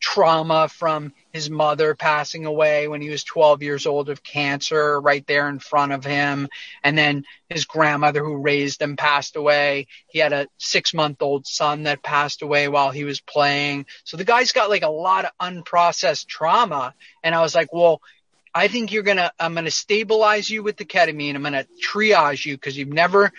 trauma 0.00 0.68
from 0.68 1.12
his 1.34 1.50
mother 1.50 1.96
passing 1.96 2.46
away 2.46 2.86
when 2.86 3.02
he 3.02 3.10
was 3.10 3.24
12 3.24 3.60
years 3.60 3.86
old 3.86 4.08
of 4.08 4.22
cancer 4.22 5.00
right 5.00 5.26
there 5.26 5.48
in 5.48 5.58
front 5.58 5.90
of 5.90 6.04
him. 6.04 6.48
And 6.84 6.96
then 6.96 7.24
his 7.48 7.64
grandmother 7.64 8.24
who 8.24 8.36
raised 8.36 8.80
him 8.80 8.96
passed 8.96 9.34
away. 9.34 9.88
He 10.06 10.20
had 10.20 10.32
a 10.32 10.46
six 10.58 10.94
month 10.94 11.20
old 11.20 11.44
son 11.44 11.82
that 11.82 12.04
passed 12.04 12.42
away 12.42 12.68
while 12.68 12.92
he 12.92 13.02
was 13.02 13.20
playing. 13.20 13.86
So 14.04 14.16
the 14.16 14.24
guy's 14.24 14.52
got 14.52 14.70
like 14.70 14.84
a 14.84 14.88
lot 14.88 15.24
of 15.24 15.32
unprocessed 15.42 16.28
trauma. 16.28 16.94
And 17.24 17.34
I 17.34 17.40
was 17.40 17.56
like, 17.56 17.72
well, 17.72 18.00
I 18.54 18.68
think 18.68 18.92
you're 18.92 19.02
going 19.02 19.16
to, 19.16 19.32
I'm 19.40 19.54
going 19.54 19.64
to 19.64 19.72
stabilize 19.72 20.48
you 20.48 20.62
with 20.62 20.76
the 20.76 20.84
ketamine. 20.84 21.34
I'm 21.34 21.42
going 21.42 21.54
to 21.54 21.66
triage 21.84 22.46
you 22.46 22.54
because 22.56 22.78
you've 22.78 22.92
never 22.92 23.32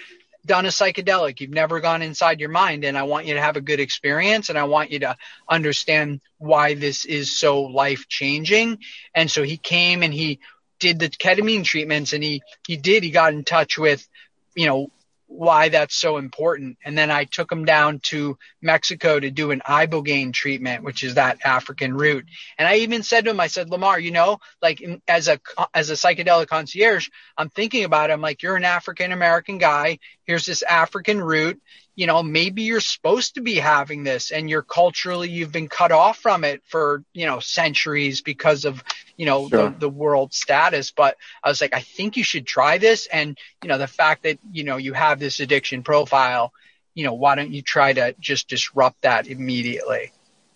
done 0.46 0.66
a 0.66 0.70
psychedelic. 0.70 1.40
You've 1.40 1.52
never 1.52 1.80
gone 1.80 2.02
inside 2.02 2.40
your 2.40 2.50
mind 2.50 2.84
and 2.84 2.98
I 2.98 3.04
want 3.04 3.26
you 3.26 3.34
to 3.34 3.42
have 3.42 3.58
a 3.58 3.62
good 3.62 3.80
experience 3.80 4.50
and 4.50 4.58
I 4.58 4.66
want 4.66 4.92
you 4.92 5.00
to 5.00 5.18
understand 5.50 6.22
why 6.38 6.76
this 6.76 7.06
is 7.06 7.38
so 7.38 7.64
life 7.64 8.08
changing. 8.08 8.80
And 9.14 9.30
so 9.30 9.44
he 9.44 9.58
came 9.58 10.04
and 10.04 10.14
he 10.14 10.40
did 10.80 11.00
the 11.00 11.10
ketamine 11.10 11.64
treatments 11.64 12.14
and 12.14 12.24
he, 12.24 12.42
he 12.68 12.78
did, 12.78 13.04
he 13.04 13.12
got 13.12 13.34
in 13.34 13.44
touch 13.44 13.78
with, 13.78 14.08
you 14.56 14.68
know, 14.68 14.92
why 15.28 15.70
that's 15.70 15.96
so 15.96 16.18
important. 16.18 16.78
And 16.86 16.98
then 16.98 17.12
I 17.12 17.26
took 17.26 17.52
him 17.52 17.66
down 17.66 18.00
to 18.06 18.38
Mexico 18.62 19.20
to 19.20 19.32
do 19.32 19.52
an 19.52 19.62
ibogaine 19.68 20.34
treatment, 20.34 20.84
which 20.84 21.04
is 21.04 21.16
that 21.16 21.40
African 21.44 21.94
root. 21.94 22.26
And 22.58 22.68
I 22.68 22.78
even 22.78 23.04
said 23.04 23.26
to 23.26 23.32
him, 23.32 23.40
I 23.40 23.48
said, 23.48 23.70
Lamar, 23.70 24.00
you 24.00 24.12
know, 24.12 24.40
like 24.62 24.84
as 25.08 25.28
a, 25.28 25.40
as 25.74 25.90
a 25.90 25.94
psychedelic 25.94 26.48
concierge, 26.48 27.10
I'm 27.38 27.50
thinking 27.50 27.84
about 27.84 28.10
it. 28.10 28.14
I'm 28.14 28.22
like, 28.22 28.44
you're 28.44 28.56
an 28.56 28.66
African 28.66 29.12
American 29.12 29.58
guy. 29.58 30.00
Here's 30.26 30.46
this 30.46 30.64
African 30.64 31.22
root 31.22 31.62
you 31.96 32.08
know, 32.08 32.22
maybe 32.22 32.64
you're 32.64 32.82
supposed 32.82 33.36
to 33.36 33.42
be 33.42 33.56
having 33.56 34.04
this 34.04 34.32
and 34.32 34.50
you're 34.50 34.62
culturally, 34.62 35.30
you've 35.30 35.52
been 35.52 35.70
cut 35.70 35.92
off 35.92 36.18
from 36.18 36.44
it 36.44 36.62
for, 36.66 37.04
you 37.14 37.26
know, 37.26 37.40
centuries 37.40 38.22
because 38.22 38.66
of, 38.66 38.84
you 39.16 39.26
know, 39.26 39.48
sure. 39.48 39.70
the, 39.70 39.80
the 39.80 39.90
world 39.90 40.34
status. 40.34 40.92
But 40.92 41.16
I 41.42 41.50
was 41.50 41.62
like, 41.62 41.74
I 41.74 41.80
think 41.80 42.18
you 42.18 42.24
should 42.24 42.46
try 42.46 42.78
this. 42.78 43.08
And, 43.08 43.38
you 43.64 43.70
know, 43.70 43.78
the 43.78 43.88
fact 43.88 44.24
that, 44.24 44.40
you 44.52 44.66
know, 44.66 44.76
you 44.76 44.92
have 44.94 45.20
this 45.20 45.40
addiction 45.40 45.84
profile, 45.84 46.52
you 46.94 47.06
know, 47.06 47.14
why 47.14 47.36
don't 47.36 47.52
you 47.52 47.62
try 47.62 47.94
to 47.94 48.14
just 48.20 48.50
disrupt 48.50 49.04
that 49.04 49.28
immediately? 49.28 50.12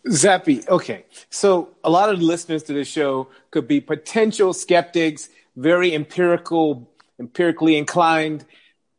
Zappy, 0.08 0.68
okay. 0.68 1.06
So 1.30 1.70
a 1.84 1.90
lot 1.90 2.10
of 2.10 2.20
the 2.20 2.26
listeners 2.26 2.64
to 2.64 2.74
this 2.74 2.88
show 2.88 3.30
could 3.52 3.68
be 3.68 3.80
potential 3.80 4.54
skeptics, 4.54 5.30
very 5.56 5.94
empirical, 5.94 6.90
empirically 7.18 7.78
inclined 7.78 8.46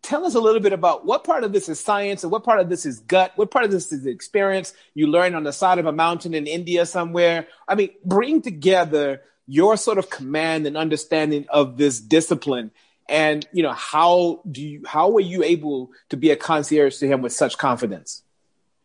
tell 0.02 0.24
us 0.24 0.34
a 0.34 0.40
little 0.40 0.60
bit 0.60 0.72
about 0.72 1.04
what 1.04 1.24
part 1.24 1.44
of 1.44 1.52
this 1.52 1.68
is 1.68 1.78
science 1.80 2.22
and 2.22 2.32
what 2.32 2.44
part 2.44 2.60
of 2.60 2.68
this 2.68 2.86
is 2.86 3.00
gut, 3.00 3.32
what 3.36 3.50
part 3.50 3.64
of 3.64 3.70
this 3.70 3.92
is 3.92 4.06
experience? 4.06 4.72
You 4.94 5.06
learned 5.06 5.36
on 5.36 5.44
the 5.44 5.52
side 5.52 5.78
of 5.78 5.86
a 5.86 5.92
mountain 5.92 6.34
in 6.34 6.46
India 6.46 6.86
somewhere. 6.86 7.46
I 7.68 7.74
mean, 7.74 7.90
bring 8.04 8.42
together 8.42 9.22
your 9.46 9.76
sort 9.76 9.98
of 9.98 10.10
command 10.10 10.66
and 10.66 10.76
understanding 10.76 11.46
of 11.48 11.76
this 11.76 12.00
discipline. 12.00 12.70
And 13.08 13.46
you 13.52 13.64
know 13.64 13.72
how 13.72 14.42
do 14.50 14.62
you 14.62 14.82
how 14.86 15.10
were 15.10 15.20
you 15.20 15.42
able 15.42 15.90
to 16.10 16.16
be 16.16 16.30
a 16.30 16.36
concierge 16.36 16.98
to 16.98 17.08
him 17.08 17.22
with 17.22 17.32
such 17.32 17.58
confidence? 17.58 18.22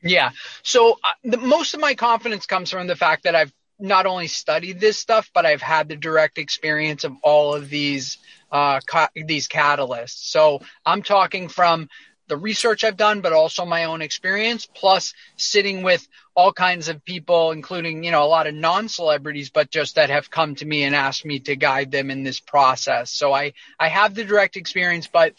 Yeah. 0.02 0.32
So 0.64 0.94
uh, 1.04 1.10
the, 1.24 1.38
most 1.38 1.76
of 1.76 1.80
my 1.80 1.94
confidence 1.94 2.46
comes 2.46 2.72
from 2.72 2.88
the 2.88 2.96
fact 2.96 3.24
that 3.24 3.36
i've 3.36 3.54
not 3.78 4.06
only 4.06 4.28
studied 4.28 4.80
this 4.80 4.98
stuff 4.98 5.30
but 5.34 5.46
i've 5.46 5.62
had 5.62 5.90
the 5.90 5.98
direct 5.98 6.38
experience 6.38 7.04
of 7.04 7.12
all 7.24 7.54
of 7.54 7.70
these 7.70 8.18
uh, 8.56 8.80
ca- 8.86 9.10
these 9.16 9.50
catalysts. 9.50 10.32
So 10.32 10.62
I'm 10.86 11.04
talking 11.04 11.50
from 11.50 11.90
the 12.28 12.38
research 12.38 12.84
I've 12.84 12.98
done, 12.98 13.22
but 13.22 13.34
also 13.34 13.66
my 13.66 13.84
own 13.84 14.02
experience, 14.02 14.66
plus 14.66 15.14
sitting 15.36 15.84
with 15.84 16.08
all 16.36 16.54
kinds 16.54 16.88
of 16.88 17.04
people, 17.04 17.52
including, 17.52 18.04
you 18.06 18.12
know, 18.12 18.24
a 18.24 18.34
lot 18.38 18.48
of 18.48 18.56
non-celebrities, 18.56 19.50
but 19.50 19.70
just 19.70 19.96
that 19.96 20.10
have 20.10 20.32
come 20.32 20.56
to 20.56 20.66
me 20.66 20.84
and 20.86 20.96
asked 20.96 21.26
me 21.26 21.40
to 21.40 21.56
guide 21.56 21.92
them 21.92 22.10
in 22.10 22.24
this 22.24 22.40
process. 22.40 23.12
So 23.12 23.34
I, 23.34 23.54
I 23.78 23.90
have 23.90 24.16
the 24.16 24.24
direct 24.24 24.56
experience, 24.56 25.08
but 25.08 25.34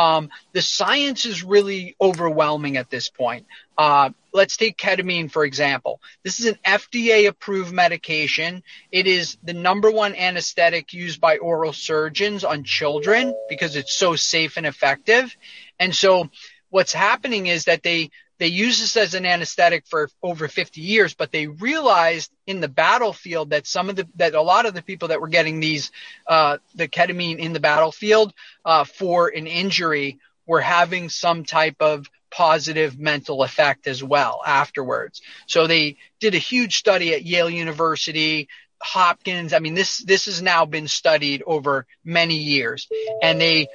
um, 0.00 0.30
the 0.54 0.62
science 0.62 1.26
is 1.26 1.44
really 1.44 1.94
overwhelming 2.00 2.78
at 2.78 2.88
this 2.88 3.10
point. 3.10 3.46
Uh, 3.76 4.08
let's 4.32 4.56
take 4.56 4.78
ketamine, 4.78 5.30
for 5.30 5.44
example. 5.44 6.00
This 6.24 6.40
is 6.40 6.46
an 6.46 6.58
FDA 6.64 7.28
approved 7.28 7.70
medication. 7.70 8.62
It 8.90 9.06
is 9.06 9.36
the 9.42 9.52
number 9.52 9.90
one 9.90 10.14
anesthetic 10.14 10.94
used 10.94 11.20
by 11.20 11.36
oral 11.36 11.74
surgeons 11.74 12.44
on 12.44 12.64
children 12.64 13.34
because 13.50 13.76
it's 13.76 13.92
so 13.92 14.16
safe 14.16 14.56
and 14.56 14.64
effective. 14.66 15.36
And 15.78 15.94
so 15.94 16.30
what's 16.70 16.94
happening 16.94 17.46
is 17.46 17.66
that 17.66 17.82
they 17.82 18.10
they 18.40 18.48
use 18.48 18.80
this 18.80 18.96
as 18.96 19.12
an 19.14 19.26
anesthetic 19.26 19.86
for 19.86 20.08
over 20.22 20.48
50 20.48 20.80
years, 20.80 21.12
but 21.12 21.30
they 21.30 21.46
realized 21.46 22.32
in 22.46 22.60
the 22.60 22.68
battlefield 22.68 23.50
that 23.50 23.66
some 23.66 23.90
of 23.90 23.96
the 23.96 24.08
that 24.16 24.34
a 24.34 24.40
lot 24.40 24.64
of 24.64 24.72
the 24.72 24.82
people 24.82 25.08
that 25.08 25.20
were 25.20 25.28
getting 25.28 25.60
these 25.60 25.92
uh, 26.26 26.56
the 26.74 26.88
ketamine 26.88 27.38
in 27.38 27.52
the 27.52 27.60
battlefield 27.60 28.32
uh, 28.64 28.84
for 28.84 29.28
an 29.28 29.46
injury 29.46 30.18
were 30.46 30.62
having 30.62 31.10
some 31.10 31.44
type 31.44 31.76
of 31.80 32.10
positive 32.30 32.98
mental 32.98 33.42
effect 33.42 33.86
as 33.86 34.02
well 34.02 34.40
afterwards. 34.46 35.20
So 35.46 35.66
they 35.66 35.98
did 36.18 36.34
a 36.34 36.38
huge 36.38 36.78
study 36.78 37.12
at 37.12 37.24
Yale 37.24 37.50
University, 37.50 38.48
Hopkins. 38.80 39.52
I 39.52 39.58
mean, 39.58 39.74
this 39.74 39.98
this 39.98 40.24
has 40.24 40.40
now 40.40 40.64
been 40.64 40.88
studied 40.88 41.42
over 41.46 41.86
many 42.04 42.38
years, 42.38 42.88
and 43.22 43.38
they 43.38 43.68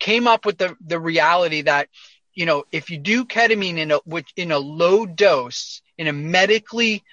came 0.00 0.26
up 0.26 0.44
with 0.44 0.58
the 0.58 0.76
the 0.84 0.98
reality 0.98 1.62
that 1.62 1.88
you 2.40 2.46
know, 2.46 2.64
if 2.72 2.88
you 2.88 2.96
do 2.96 3.26
ketamine 3.26 3.76
in 3.76 3.90
a 3.90 3.98
which 4.06 4.32
in 4.34 4.50
a 4.50 4.58
low 4.58 5.04
dose, 5.04 5.82
in 5.98 6.06
a 6.06 6.12
medically 6.14 7.04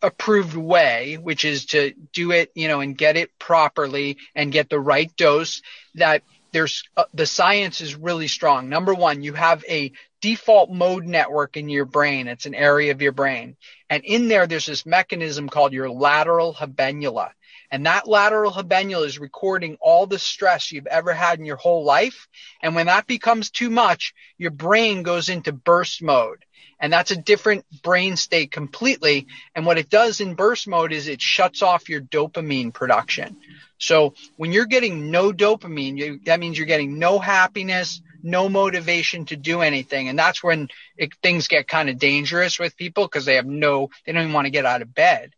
approved 0.00 0.56
way, 0.56 1.18
which 1.20 1.44
is 1.44 1.66
to 1.66 1.92
do 2.14 2.30
it, 2.30 2.50
you 2.54 2.68
know, 2.68 2.80
and 2.80 2.96
get 2.96 3.18
it 3.18 3.38
properly 3.38 4.16
and 4.34 4.50
get 4.50 4.70
the 4.70 4.80
right 4.80 5.14
dose, 5.18 5.60
that 5.96 6.22
there's 6.52 6.84
uh, 6.96 7.04
the 7.12 7.26
science 7.26 7.82
is 7.82 7.96
really 7.96 8.28
strong. 8.28 8.70
Number 8.70 8.94
one, 8.94 9.22
you 9.22 9.34
have 9.34 9.62
a 9.68 9.92
default 10.22 10.70
mode 10.70 11.04
network 11.04 11.58
in 11.58 11.68
your 11.68 11.84
brain. 11.84 12.26
It's 12.26 12.46
an 12.46 12.54
area 12.54 12.92
of 12.92 13.02
your 13.02 13.12
brain. 13.12 13.56
And 13.90 14.02
in 14.06 14.28
there, 14.28 14.46
there's 14.46 14.64
this 14.64 14.86
mechanism 14.86 15.50
called 15.50 15.74
your 15.74 15.90
lateral 15.90 16.54
habenula. 16.54 17.32
And 17.72 17.86
that 17.86 18.06
lateral 18.06 18.52
habenula 18.52 19.06
is 19.06 19.18
recording 19.18 19.78
all 19.80 20.06
the 20.06 20.18
stress 20.18 20.70
you've 20.70 20.86
ever 20.86 21.14
had 21.14 21.38
in 21.38 21.46
your 21.46 21.56
whole 21.56 21.84
life. 21.84 22.28
And 22.62 22.74
when 22.74 22.86
that 22.86 23.06
becomes 23.06 23.50
too 23.50 23.70
much, 23.70 24.12
your 24.36 24.50
brain 24.50 25.02
goes 25.02 25.30
into 25.30 25.52
burst 25.52 26.02
mode. 26.02 26.44
And 26.78 26.92
that's 26.92 27.12
a 27.12 27.16
different 27.16 27.64
brain 27.82 28.16
state 28.16 28.52
completely. 28.52 29.26
And 29.54 29.64
what 29.64 29.78
it 29.78 29.88
does 29.88 30.20
in 30.20 30.34
burst 30.34 30.68
mode 30.68 30.92
is 30.92 31.08
it 31.08 31.22
shuts 31.22 31.62
off 31.62 31.88
your 31.88 32.02
dopamine 32.02 32.74
production. 32.74 33.38
So 33.78 34.14
when 34.36 34.52
you're 34.52 34.66
getting 34.66 35.10
no 35.10 35.32
dopamine, 35.32 35.96
you, 35.96 36.20
that 36.26 36.40
means 36.40 36.58
you're 36.58 36.66
getting 36.66 36.98
no 36.98 37.18
happiness, 37.18 38.02
no 38.22 38.48
motivation 38.48 39.24
to 39.26 39.36
do 39.36 39.60
anything. 39.62 40.08
And 40.08 40.18
that's 40.18 40.42
when 40.42 40.68
it, 40.96 41.10
things 41.22 41.48
get 41.48 41.66
kind 41.68 41.88
of 41.88 41.98
dangerous 41.98 42.58
with 42.58 42.76
people 42.76 43.04
because 43.04 43.24
they 43.24 43.36
have 43.36 43.46
no, 43.46 43.88
they 44.04 44.12
don't 44.12 44.22
even 44.22 44.34
want 44.34 44.46
to 44.46 44.50
get 44.50 44.66
out 44.66 44.82
of 44.82 44.94
bed. 44.94 45.32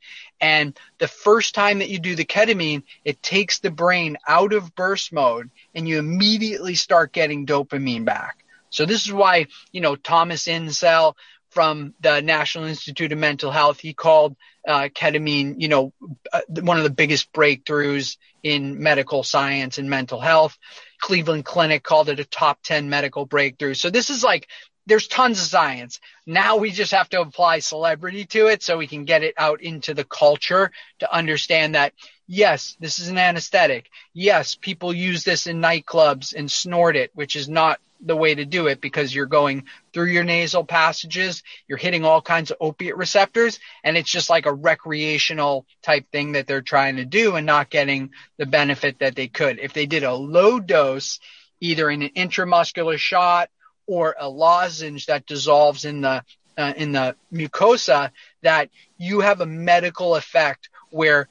And 0.45 0.79
the 0.99 1.09
first 1.09 1.55
time 1.55 1.79
that 1.79 1.89
you 1.89 1.99
do 1.99 2.15
the 2.15 2.27
ketamine, 2.27 2.83
it 3.03 3.23
takes 3.23 3.61
the 3.61 3.71
brain 3.71 4.19
out 4.29 4.53
of 4.53 4.75
burst 4.75 5.11
mode 5.11 5.49
and 5.75 5.89
you 5.89 5.99
immediately 5.99 6.75
start 6.75 7.15
getting 7.15 7.47
dopamine 7.47 8.05
back. 8.05 8.45
So 8.69 8.85
this 8.85 9.07
is 9.07 9.13
why, 9.13 9.47
you 9.73 9.81
know, 9.81 9.97
Thomas 9.97 10.47
Insel 10.47 11.17
from 11.49 11.95
the 12.01 12.21
National 12.21 12.67
Institute 12.67 13.11
of 13.11 13.19
Mental 13.19 13.51
Health, 13.51 13.81
he 13.81 13.95
called 13.95 14.37
uh, 14.69 14.91
ketamine, 14.95 15.63
you 15.63 15.69
know, 15.69 15.95
uh, 16.31 16.43
one 16.61 16.77
of 16.77 16.85
the 16.85 16.91
biggest 16.91 17.33
breakthroughs 17.33 18.19
in 18.43 18.83
medical 18.83 19.23
science 19.23 19.79
and 19.79 19.89
mental 19.89 20.21
health. 20.21 20.59
Cleveland 21.01 21.47
Clinic 21.47 21.83
called 21.83 22.11
it 22.11 22.21
a 22.21 22.25
top 22.27 22.59
10 22.65 22.91
medical 22.91 23.25
breakthrough. 23.25 23.73
So 23.73 23.89
this 23.89 24.11
is 24.11 24.23
like, 24.23 24.47
there's 24.87 25.09
tons 25.09 25.41
of 25.41 25.47
science. 25.47 26.01
Now 26.27 26.57
we 26.57 26.71
just 26.71 26.93
have 26.93 27.09
to 27.11 27.21
apply 27.21 27.61
celebrity 27.61 28.25
to 28.27 28.49
it 28.49 28.63
so 28.63 28.77
we 28.77 28.87
can 28.87 29.05
get 29.05 29.23
it 29.23 29.35
out 29.39 29.63
into 29.63 29.95
the 29.95 30.05
culture 30.05 30.71
to 30.99 31.15
understand 31.15 31.75
that 31.75 31.95
yes, 32.27 32.77
this 32.81 32.99
is 32.99 33.09
an 33.09 33.19
anesthetic. 33.19 33.91
Yes, 34.13 34.55
people 34.55 34.95
use 34.95 35.25
this 35.25 35.47
in 35.47 35.61
nightclubs 35.61 36.35
and 36.35 36.51
snort 36.51 36.97
it, 36.97 37.11
which 37.15 37.37
is 37.37 37.49
not 37.49 37.81
the 38.01 38.17
way 38.17 38.35
to 38.35 38.45
do 38.45 38.67
it 38.67 38.81
because 38.81 39.15
you're 39.15 39.27
going 39.27 39.65
through 39.93 40.07
your 40.07 40.25
nasal 40.25 40.65
passages, 40.65 41.43
you're 41.67 41.79
hitting 41.79 42.05
all 42.05 42.21
kinds 42.21 42.51
of 42.51 42.59
opiate 42.61 42.97
receptors, 42.97 43.59
and 43.83 43.97
it's 43.97 44.11
just 44.11 44.29
like 44.29 44.45
a 44.45 44.53
recreational 44.53 45.65
type 45.83 46.11
thing 46.13 46.33
that 46.33 46.47
they're 46.47 46.61
trying 46.61 46.97
to 46.97 47.05
do 47.05 47.37
and 47.37 47.47
not 47.47 47.71
getting 47.71 48.11
the 48.37 48.47
benefit 48.47 48.99
that 48.99 49.17
they 49.17 49.29
could. 49.29 49.59
If 49.59 49.73
they 49.73 49.87
did 49.87 50.03
a 50.03 50.15
low 50.15 50.61
dose, 50.61 51.19
either 51.61 51.89
in 51.89 52.03
an 52.03 52.11
intramuscular 52.11 52.99
shot 52.99 53.49
or 53.87 54.17
a 54.19 54.29
lozenge 54.29 55.07
that 55.07 55.27
dissolves 55.27 55.85
in 55.85 56.01
the 56.01 56.23
uh, 56.57 56.73
in 56.77 56.93
the 56.93 57.17
mucosa, 57.33 58.11
that 58.43 58.71
you 58.97 59.21
have 59.21 59.41
a 59.41 59.47
medical 59.47 60.15
effect 60.15 60.69
where 60.91 61.29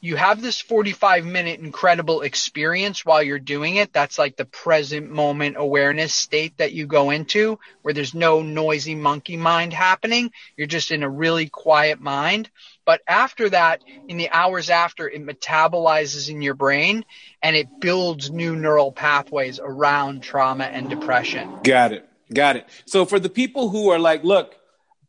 you 0.00 0.16
have 0.16 0.40
this 0.40 0.60
45 0.60 1.26
minute 1.26 1.60
incredible 1.60 2.22
experience 2.22 3.04
while 3.04 3.22
you're 3.22 3.38
doing 3.38 3.76
it. 3.76 3.92
That's 3.92 4.18
like 4.18 4.36
the 4.36 4.46
present 4.46 5.10
moment 5.10 5.56
awareness 5.58 6.14
state 6.14 6.56
that 6.56 6.72
you 6.72 6.86
go 6.86 7.10
into 7.10 7.58
where 7.82 7.92
there's 7.92 8.14
no 8.14 8.40
noisy 8.40 8.94
monkey 8.94 9.36
mind 9.36 9.74
happening. 9.74 10.32
You're 10.56 10.66
just 10.66 10.90
in 10.90 11.02
a 11.02 11.08
really 11.08 11.48
quiet 11.48 12.00
mind. 12.00 12.48
But 12.86 13.02
after 13.06 13.50
that, 13.50 13.82
in 14.08 14.16
the 14.16 14.30
hours 14.30 14.70
after, 14.70 15.08
it 15.08 15.24
metabolizes 15.24 16.30
in 16.30 16.40
your 16.40 16.54
brain 16.54 17.04
and 17.42 17.54
it 17.54 17.68
builds 17.80 18.30
new 18.30 18.56
neural 18.56 18.92
pathways 18.92 19.60
around 19.62 20.22
trauma 20.22 20.64
and 20.64 20.88
depression. 20.88 21.58
Got 21.62 21.92
it. 21.92 22.08
Got 22.32 22.56
it. 22.56 22.66
So 22.86 23.04
for 23.04 23.20
the 23.20 23.28
people 23.28 23.68
who 23.68 23.90
are 23.90 23.98
like, 23.98 24.24
look, 24.24 24.56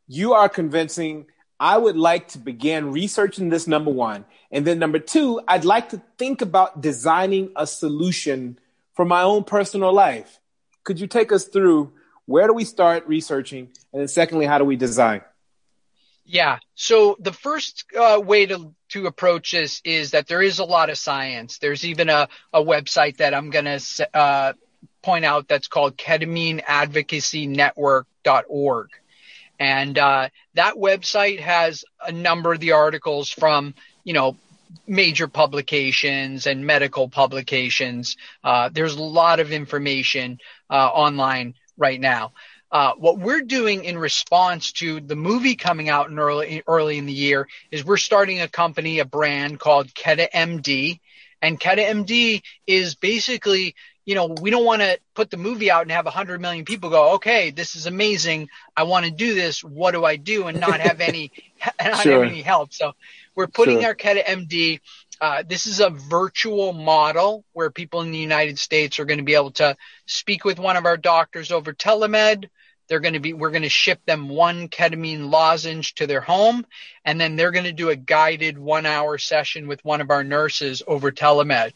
you 0.08 0.34
are 0.34 0.50
convincing 0.50 1.28
I 1.62 1.78
would 1.78 1.96
like 1.96 2.30
to 2.30 2.40
begin 2.40 2.92
researching 2.92 3.50
this 3.50 3.68
number 3.68 3.92
one. 3.92 4.26
And 4.52 4.68
then 4.68 4.80
number 4.80 5.00
two, 5.00 5.42
I'd 5.48 5.66
like 5.66 5.90
to 5.90 6.02
think 6.18 6.42
about 6.42 6.82
designing 6.82 7.52
a 7.56 7.66
solution 7.66 8.60
for 8.94 9.06
my 9.06 9.22
own 9.22 9.46
personal 9.46 9.94
life. 9.94 10.40
Could 10.84 11.00
you 11.00 11.08
take 11.08 11.32
us 11.32 11.46
through 11.46 11.94
where 12.26 12.48
do 12.48 12.54
we 12.54 12.66
start 12.66 13.08
researching? 13.08 13.70
And 13.94 14.02
then 14.02 14.08
secondly, 14.08 14.46
how 14.46 14.58
do 14.58 14.66
we 14.66 14.76
design? 14.76 15.22
Yeah. 16.26 16.60
So 16.76 17.18
the 17.20 17.34
first 17.34 17.86
uh, 17.98 18.22
way 18.24 18.46
to, 18.46 18.74
to 18.90 19.08
approach 19.08 19.52
this 19.52 19.82
is 19.84 20.12
that 20.12 20.28
there 20.28 20.42
is 20.42 20.60
a 20.60 20.64
lot 20.64 20.90
of 20.90 20.98
science. 20.98 21.58
There's 21.58 21.86
even 21.86 22.08
a, 22.10 22.30
a 22.54 22.64
website 22.64 23.18
that 23.18 23.34
I'm 23.34 23.50
going 23.50 23.66
to 23.66 23.82
uh, 24.14 24.54
point 25.02 25.26
out 25.26 25.48
that's 25.48 25.68
called 25.68 25.98
ketamineadvocacynetwork.org. 25.98 28.90
And 29.60 29.98
uh, 29.98 30.30
that 30.56 30.76
website 30.76 31.40
has 31.40 31.86
a 32.06 32.12
number 32.12 32.54
of 32.54 32.60
the 32.60 32.72
articles 32.72 33.30
from, 33.30 33.74
you 34.04 34.14
know, 34.14 34.36
major 34.88 35.28
publications 35.28 36.48
and 36.48 36.66
medical 36.66 37.10
publications. 37.10 38.18
Uh, 38.44 38.70
there's 38.72 38.96
a 38.96 39.04
lot 39.04 39.40
of 39.40 39.52
information 39.52 40.40
uh, 40.70 40.88
online 40.88 41.56
right 41.78 42.00
now. 42.00 42.32
Uh, 42.72 42.94
what 42.98 43.20
we're 43.20 43.42
doing 43.42 43.84
in 43.84 43.98
response 43.98 44.72
to 44.72 45.02
the 45.02 45.16
movie 45.16 45.56
coming 45.56 45.90
out 45.90 46.10
in 46.10 46.18
early 46.18 46.64
early 46.68 46.98
in 46.98 47.06
the 47.06 47.14
year 47.14 47.48
is 47.70 47.84
we're 47.84 47.98
starting 47.98 48.40
a 48.40 48.48
company, 48.48 49.00
a 49.00 49.06
brand 49.06 49.60
called 49.60 49.94
Keta 49.94 50.30
MD, 50.32 51.00
and 51.42 51.60
Keta 51.60 51.86
MD 51.86 52.42
is 52.66 52.96
basically 52.96 53.76
you 54.06 54.16
know, 54.16 54.36
we 54.42 54.50
don't 54.50 54.66
want 54.66 54.82
to 54.82 55.00
put 55.14 55.30
the 55.30 55.38
movie 55.38 55.70
out 55.70 55.84
and 55.84 55.92
have 55.92 56.08
a 56.08 56.12
hundred 56.12 56.42
million 56.42 56.66
people 56.66 56.90
go, 56.90 57.14
okay, 57.14 57.52
this 57.52 57.76
is 57.76 57.86
amazing. 57.86 58.50
I 58.76 58.84
want 58.84 59.06
to 59.06 59.12
do 59.12 59.36
this. 59.36 59.64
What 59.64 59.92
do 59.92 60.04
I 60.04 60.16
do? 60.16 60.48
And 60.48 60.60
not 60.60 60.80
have 60.80 61.02
any, 61.02 61.32
not 61.84 62.02
sure. 62.02 62.24
have 62.24 62.32
any 62.32 62.42
help. 62.42 62.74
So 62.74 62.94
we're 63.36 63.48
putting 63.48 63.80
sure. 63.80 63.90
our 63.90 63.96
Keta 63.96 64.24
MD. 64.24 64.80
Uh, 65.20 65.44
this 65.48 65.68
is 65.68 65.80
a 65.80 65.90
virtual 65.90 66.74
model 66.74 67.46
where 67.54 67.70
people 67.70 68.02
in 68.02 68.12
the 68.12 68.18
United 68.18 68.58
States 68.58 69.00
are 69.00 69.06
going 69.06 69.20
to 69.20 69.24
be 69.24 69.36
able 69.36 69.52
to 69.52 69.76
speak 70.08 70.44
with 70.44 70.60
one 70.60 70.78
of 70.78 70.86
our 70.86 70.98
doctors 70.98 71.52
over 71.52 71.74
telemed. 71.74 72.50
They're 72.88 73.00
going 73.00 73.14
to 73.14 73.20
be, 73.20 73.34
we're 73.34 73.52
going 73.52 73.62
to 73.62 73.70
ship 73.70 74.02
them 74.06 74.28
one 74.28 74.68
ketamine 74.68 75.30
lozenge 75.30 75.96
to 75.96 76.08
their 76.08 76.22
home, 76.22 76.66
and 77.06 77.22
then 77.22 77.36
they're 77.36 77.52
going 77.52 77.66
to 77.66 77.72
do 77.72 77.90
a 77.90 77.96
guided 77.96 78.58
one 78.58 78.86
hour 78.86 79.18
session 79.18 79.68
with 79.68 79.86
one 79.86 80.02
of 80.02 80.10
our 80.10 80.24
nurses 80.24 80.84
over 80.86 81.12
telemed. 81.12 81.72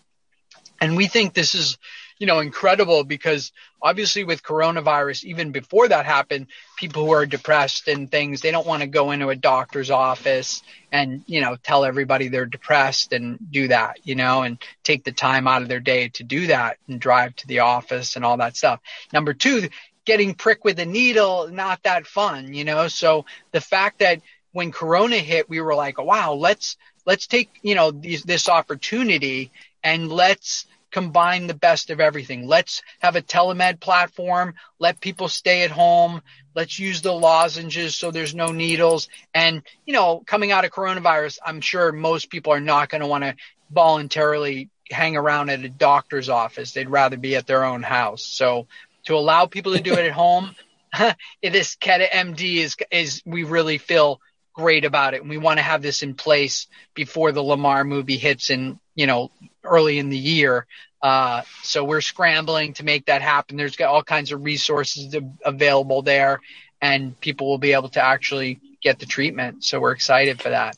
And 0.81 0.97
we 0.97 1.07
think 1.07 1.33
this 1.33 1.55
is 1.55 1.77
you 2.17 2.27
know, 2.27 2.39
incredible 2.39 3.03
because 3.03 3.51
obviously 3.81 4.23
with 4.23 4.41
coronavirus, 4.41 5.25
even 5.25 5.51
before 5.51 5.87
that 5.87 6.05
happened, 6.05 6.47
people 6.77 7.05
who 7.05 7.11
are 7.11 7.25
depressed 7.25 7.87
and 7.87 8.09
things, 8.09 8.41
they 8.41 8.51
don't 8.51 8.67
want 8.67 8.81
to 8.81 8.87
go 8.87 9.11
into 9.11 9.29
a 9.29 9.35
doctor's 9.35 9.91
office 9.91 10.63
and, 10.91 11.23
you 11.27 11.41
know, 11.41 11.57
tell 11.61 11.83
everybody 11.83 12.29
they're 12.29 12.45
depressed 12.45 13.11
and 13.11 13.37
do 13.51 13.67
that, 13.67 13.99
you 14.03 14.15
know, 14.15 14.43
and 14.43 14.57
take 14.83 15.03
the 15.03 15.11
time 15.11 15.47
out 15.47 15.61
of 15.61 15.67
their 15.67 15.79
day 15.79 16.07
to 16.09 16.23
do 16.23 16.47
that 16.47 16.77
and 16.87 17.01
drive 17.01 17.35
to 17.35 17.47
the 17.47 17.59
office 17.59 18.15
and 18.15 18.23
all 18.23 18.37
that 18.37 18.55
stuff. 18.55 18.79
Number 19.11 19.33
two, 19.33 19.69
getting 20.05 20.35
pricked 20.35 20.63
with 20.63 20.79
a 20.79 20.85
needle, 20.85 21.49
not 21.49 21.83
that 21.83 22.07
fun, 22.07 22.53
you 22.53 22.63
know, 22.63 22.87
so 22.87 23.25
the 23.51 23.61
fact 23.61 23.99
that 23.99 24.21
when 24.53 24.71
Corona 24.71 25.17
hit, 25.17 25.49
we 25.49 25.59
were 25.59 25.75
like, 25.75 25.97
wow, 25.97 26.33
let's, 26.33 26.77
let's 27.05 27.27
take, 27.27 27.49
you 27.61 27.75
know, 27.75 27.91
these, 27.91 28.23
this 28.23 28.47
opportunity 28.47 29.51
and 29.83 30.09
let's, 30.09 30.65
combine 30.95 31.45
the 31.45 31.53
best 31.53 31.89
of 31.89 31.99
everything. 31.99 32.47
Let's 32.47 32.81
have 32.99 33.17
a 33.17 33.21
telemed 33.21 33.81
platform. 33.81 34.53
Let 34.79 35.01
people 35.01 35.27
stay 35.27 35.63
at 35.63 35.69
home. 35.69 36.21
Let's 36.55 36.79
use 36.79 37.01
the 37.01 37.11
lozenges 37.11 37.97
so 37.97 38.11
there's 38.11 38.33
no 38.33 38.53
needles. 38.53 39.09
And, 39.33 39.61
you 39.85 39.91
know, 39.91 40.23
coming 40.25 40.53
out 40.53 40.63
of 40.63 40.71
coronavirus, 40.71 41.39
I'm 41.45 41.59
sure 41.59 41.91
most 41.91 42.29
people 42.29 42.53
are 42.53 42.61
not 42.61 42.87
going 42.87 43.01
to 43.01 43.07
want 43.07 43.25
to 43.25 43.35
voluntarily 43.69 44.69
hang 44.89 45.17
around 45.17 45.49
at 45.49 45.65
a 45.65 45.69
doctor's 45.69 46.29
office. 46.29 46.71
They'd 46.71 46.89
rather 46.89 47.17
be 47.17 47.35
at 47.35 47.45
their 47.45 47.65
own 47.65 47.83
house. 47.83 48.23
So 48.23 48.67
to 49.07 49.15
allow 49.15 49.47
people 49.47 49.73
to 49.73 49.81
do 49.81 49.95
it 49.95 50.05
at 50.05 50.11
home, 50.23 50.55
this 51.43 51.75
Keta 51.75 52.09
MD 52.09 52.55
is, 52.55 52.77
is, 52.89 53.21
we 53.25 53.43
really 53.43 53.79
feel 53.79 54.21
great 54.53 54.85
about 54.85 55.13
it. 55.13 55.19
And 55.19 55.29
we 55.29 55.37
want 55.37 55.57
to 55.57 55.63
have 55.63 55.81
this 55.81 56.03
in 56.03 56.13
place 56.13 56.67
before 56.93 57.33
the 57.33 57.43
Lamar 57.43 57.83
movie 57.83 58.15
hits 58.15 58.49
in, 58.49 58.79
you 58.95 59.07
know, 59.07 59.29
early 59.65 59.99
in 59.99 60.09
the 60.09 60.17
year. 60.17 60.65
Uh, 61.01 61.43
so 61.61 61.83
we're 61.83 62.01
scrambling 62.01 62.73
to 62.73 62.83
make 62.83 63.05
that 63.05 63.21
happen. 63.21 63.57
There's 63.57 63.75
got 63.75 63.89
all 63.89 64.03
kinds 64.03 64.31
of 64.31 64.43
resources 64.43 65.15
available 65.43 66.01
there 66.01 66.41
and 66.81 67.19
people 67.19 67.47
will 67.47 67.57
be 67.57 67.73
able 67.73 67.89
to 67.89 68.01
actually 68.01 68.59
get 68.81 68.99
the 68.99 69.05
treatment. 69.05 69.63
So 69.63 69.79
we're 69.79 69.91
excited 69.91 70.41
for 70.41 70.49
that. 70.49 70.77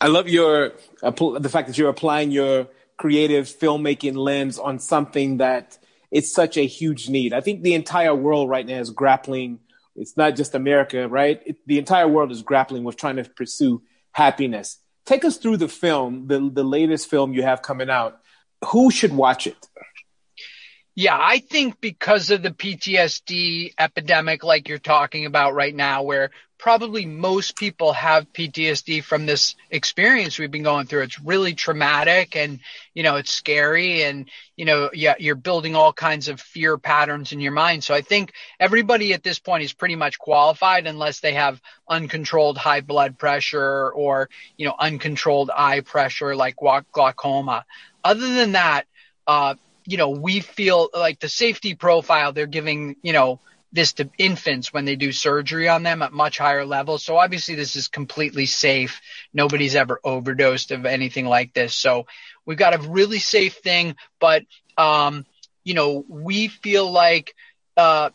I 0.00 0.08
love 0.08 0.28
your, 0.28 0.72
uh, 1.02 1.10
the 1.38 1.48
fact 1.48 1.68
that 1.68 1.76
you're 1.78 1.90
applying 1.90 2.30
your 2.30 2.68
creative 2.96 3.46
filmmaking 3.46 4.16
lens 4.16 4.58
on 4.58 4.78
something 4.78 5.38
that 5.38 5.78
it's 6.10 6.32
such 6.32 6.56
a 6.56 6.66
huge 6.66 7.08
need. 7.08 7.32
I 7.32 7.40
think 7.40 7.62
the 7.62 7.74
entire 7.74 8.14
world 8.14 8.48
right 8.48 8.66
now 8.66 8.78
is 8.78 8.90
grappling. 8.90 9.58
It's 9.96 10.16
not 10.16 10.36
just 10.36 10.54
America, 10.54 11.08
right? 11.08 11.42
It, 11.44 11.56
the 11.66 11.78
entire 11.78 12.08
world 12.08 12.30
is 12.30 12.42
grappling 12.42 12.84
with 12.84 12.96
trying 12.96 13.16
to 13.16 13.24
pursue 13.24 13.82
happiness. 14.12 14.78
Take 15.06 15.24
us 15.24 15.36
through 15.36 15.58
the 15.58 15.68
film, 15.68 16.26
the, 16.26 16.50
the 16.50 16.64
latest 16.64 17.10
film 17.10 17.34
you 17.34 17.42
have 17.42 17.62
coming 17.62 17.90
out. 17.90 18.20
Who 18.66 18.90
should 18.90 19.12
watch 19.12 19.46
it? 19.46 19.56
Yeah, 20.94 21.18
I 21.20 21.38
think 21.38 21.80
because 21.80 22.30
of 22.30 22.42
the 22.42 22.50
PTSD 22.50 23.74
epidemic, 23.78 24.44
like 24.44 24.68
you're 24.68 24.78
talking 24.78 25.26
about 25.26 25.54
right 25.54 25.74
now, 25.74 26.04
where 26.04 26.30
probably 26.64 27.04
most 27.04 27.56
people 27.56 27.92
have 27.92 28.32
PTSD 28.32 29.04
from 29.04 29.26
this 29.26 29.54
experience 29.70 30.38
we've 30.38 30.50
been 30.50 30.62
going 30.62 30.86
through. 30.86 31.02
It's 31.02 31.20
really 31.20 31.52
traumatic 31.52 32.36
and, 32.36 32.58
you 32.94 33.02
know, 33.02 33.16
it's 33.16 33.30
scary 33.30 34.02
and, 34.02 34.30
you 34.56 34.64
know, 34.64 34.88
yeah, 34.94 35.12
you're 35.18 35.34
building 35.34 35.76
all 35.76 35.92
kinds 35.92 36.28
of 36.28 36.40
fear 36.40 36.78
patterns 36.78 37.32
in 37.32 37.40
your 37.40 37.52
mind. 37.52 37.84
So 37.84 37.92
I 37.92 38.00
think 38.00 38.32
everybody 38.58 39.12
at 39.12 39.22
this 39.22 39.38
point 39.38 39.62
is 39.62 39.74
pretty 39.74 39.94
much 39.94 40.18
qualified 40.18 40.86
unless 40.86 41.20
they 41.20 41.34
have 41.34 41.60
uncontrolled 41.86 42.56
high 42.56 42.80
blood 42.80 43.18
pressure 43.18 43.90
or, 43.90 44.30
you 44.56 44.66
know, 44.66 44.74
uncontrolled 44.78 45.50
eye 45.54 45.80
pressure 45.80 46.34
like 46.34 46.56
glaucoma. 46.56 47.66
Other 48.02 48.34
than 48.34 48.52
that, 48.52 48.86
uh, 49.26 49.56
you 49.84 49.98
know, 49.98 50.08
we 50.08 50.40
feel 50.40 50.88
like 50.94 51.20
the 51.20 51.28
safety 51.28 51.74
profile 51.74 52.32
they're 52.32 52.46
giving, 52.46 52.96
you 53.02 53.12
know, 53.12 53.38
this 53.74 53.92
to 53.94 54.08
infants 54.16 54.72
when 54.72 54.84
they 54.84 54.94
do 54.94 55.10
surgery 55.10 55.68
on 55.68 55.82
them 55.82 56.00
at 56.00 56.12
much 56.12 56.38
higher 56.38 56.64
levels. 56.64 57.04
So 57.04 57.16
obviously 57.16 57.56
this 57.56 57.74
is 57.74 57.88
completely 57.88 58.46
safe. 58.46 59.00
Nobody's 59.32 59.74
ever 59.74 59.98
overdosed 60.04 60.70
of 60.70 60.86
anything 60.86 61.26
like 61.26 61.52
this. 61.52 61.74
So 61.74 62.06
we've 62.46 62.56
got 62.56 62.74
a 62.74 62.88
really 62.88 63.18
safe 63.18 63.56
thing, 63.56 63.96
but, 64.20 64.44
um, 64.78 65.26
you 65.64 65.74
know, 65.74 66.04
we 66.08 66.48
feel 66.48 66.90
like, 66.90 67.34
uh, 67.76 68.10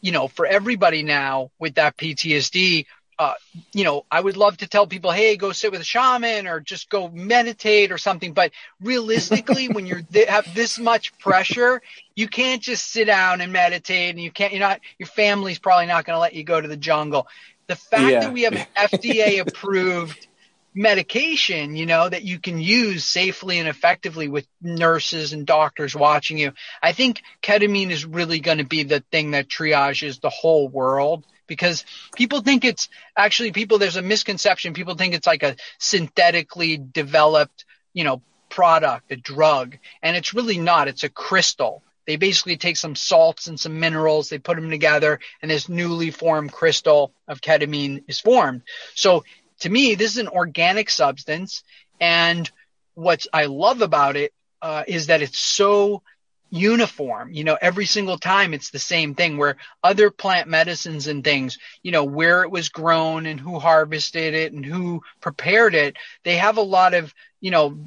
you 0.00 0.10
know, 0.10 0.26
for 0.26 0.44
everybody 0.44 1.04
now 1.04 1.50
with 1.58 1.76
that 1.76 1.96
PTSD, 1.96 2.86
uh, 3.20 3.34
you 3.74 3.84
know, 3.84 4.06
I 4.10 4.18
would 4.18 4.38
love 4.38 4.56
to 4.56 4.66
tell 4.66 4.86
people, 4.86 5.10
hey, 5.10 5.36
go 5.36 5.52
sit 5.52 5.70
with 5.70 5.82
a 5.82 5.84
shaman 5.84 6.46
or 6.46 6.58
just 6.58 6.88
go 6.88 7.10
meditate 7.10 7.92
or 7.92 7.98
something. 7.98 8.32
But 8.32 8.52
realistically, 8.80 9.68
when 9.68 9.84
you 9.84 10.02
th- 10.10 10.26
have 10.26 10.54
this 10.54 10.78
much 10.78 11.16
pressure, 11.18 11.82
you 12.16 12.28
can't 12.28 12.62
just 12.62 12.90
sit 12.90 13.04
down 13.04 13.42
and 13.42 13.52
meditate, 13.52 14.14
and 14.14 14.20
you 14.24 14.30
can't. 14.30 14.54
You're 14.54 14.60
not. 14.60 14.80
Your 14.98 15.06
family's 15.06 15.58
probably 15.58 15.84
not 15.84 16.06
going 16.06 16.14
to 16.14 16.20
let 16.20 16.32
you 16.32 16.44
go 16.44 16.58
to 16.58 16.66
the 16.66 16.78
jungle. 16.78 17.28
The 17.66 17.76
fact 17.76 18.10
yeah. 18.10 18.20
that 18.20 18.32
we 18.32 18.42
have 18.44 18.54
an 18.54 18.66
FDA 18.74 19.46
approved 19.46 20.26
medication, 20.74 21.76
you 21.76 21.84
know, 21.84 22.08
that 22.08 22.22
you 22.22 22.38
can 22.38 22.58
use 22.58 23.04
safely 23.04 23.58
and 23.58 23.68
effectively 23.68 24.28
with 24.28 24.46
nurses 24.62 25.34
and 25.34 25.44
doctors 25.44 25.94
watching 25.94 26.38
you. 26.38 26.52
I 26.82 26.92
think 26.92 27.20
ketamine 27.42 27.90
is 27.90 28.06
really 28.06 28.40
going 28.40 28.58
to 28.58 28.64
be 28.64 28.84
the 28.84 29.00
thing 29.12 29.32
that 29.32 29.48
triages 29.48 30.22
the 30.22 30.30
whole 30.30 30.68
world 30.68 31.26
because 31.50 31.84
people 32.14 32.40
think 32.40 32.64
it's 32.64 32.88
actually 33.16 33.50
people 33.50 33.78
there's 33.78 33.96
a 33.96 34.02
misconception. 34.02 34.72
People 34.72 34.94
think 34.94 35.14
it's 35.14 35.26
like 35.26 35.42
a 35.42 35.56
synthetically 35.78 36.78
developed 36.78 37.66
you 37.92 38.04
know 38.04 38.22
product 38.48 39.10
a 39.10 39.16
drug 39.16 39.76
and 40.02 40.16
it's 40.16 40.32
really 40.32 40.58
not. 40.58 40.88
It's 40.88 41.02
a 41.02 41.10
crystal. 41.10 41.82
They 42.06 42.16
basically 42.16 42.56
take 42.56 42.76
some 42.76 42.94
salts 42.94 43.48
and 43.48 43.58
some 43.58 43.80
minerals 43.80 44.28
they 44.28 44.38
put 44.38 44.56
them 44.56 44.70
together 44.70 45.18
and 45.42 45.50
this 45.50 45.68
newly 45.68 46.10
formed 46.12 46.52
crystal 46.52 47.12
of 47.28 47.40
ketamine 47.40 48.04
is 48.06 48.20
formed. 48.20 48.62
So 48.94 49.24
to 49.60 49.68
me 49.68 49.96
this 49.96 50.12
is 50.12 50.18
an 50.18 50.28
organic 50.28 50.88
substance 50.88 51.64
and 52.00 52.50
what 52.94 53.26
i 53.32 53.44
love 53.46 53.82
about 53.82 54.16
it 54.16 54.32
uh, 54.62 54.84
is 54.86 55.06
that 55.06 55.22
it's 55.22 55.38
so 55.38 56.02
uniform. 56.50 57.32
You 57.32 57.44
know, 57.44 57.56
every 57.60 57.86
single 57.86 58.18
time 58.18 58.52
it's 58.52 58.70
the 58.70 58.78
same 58.78 59.14
thing 59.14 59.38
where 59.38 59.56
other 59.82 60.10
plant 60.10 60.48
medicines 60.48 61.06
and 61.06 61.24
things, 61.24 61.58
you 61.82 61.92
know, 61.92 62.04
where 62.04 62.42
it 62.42 62.50
was 62.50 62.68
grown 62.68 63.26
and 63.26 63.40
who 63.40 63.58
harvested 63.58 64.34
it 64.34 64.52
and 64.52 64.64
who 64.64 65.02
prepared 65.20 65.74
it, 65.74 65.96
they 66.24 66.36
have 66.36 66.58
a 66.58 66.62
lot 66.62 66.94
of, 66.94 67.14
you 67.40 67.50
know, 67.50 67.78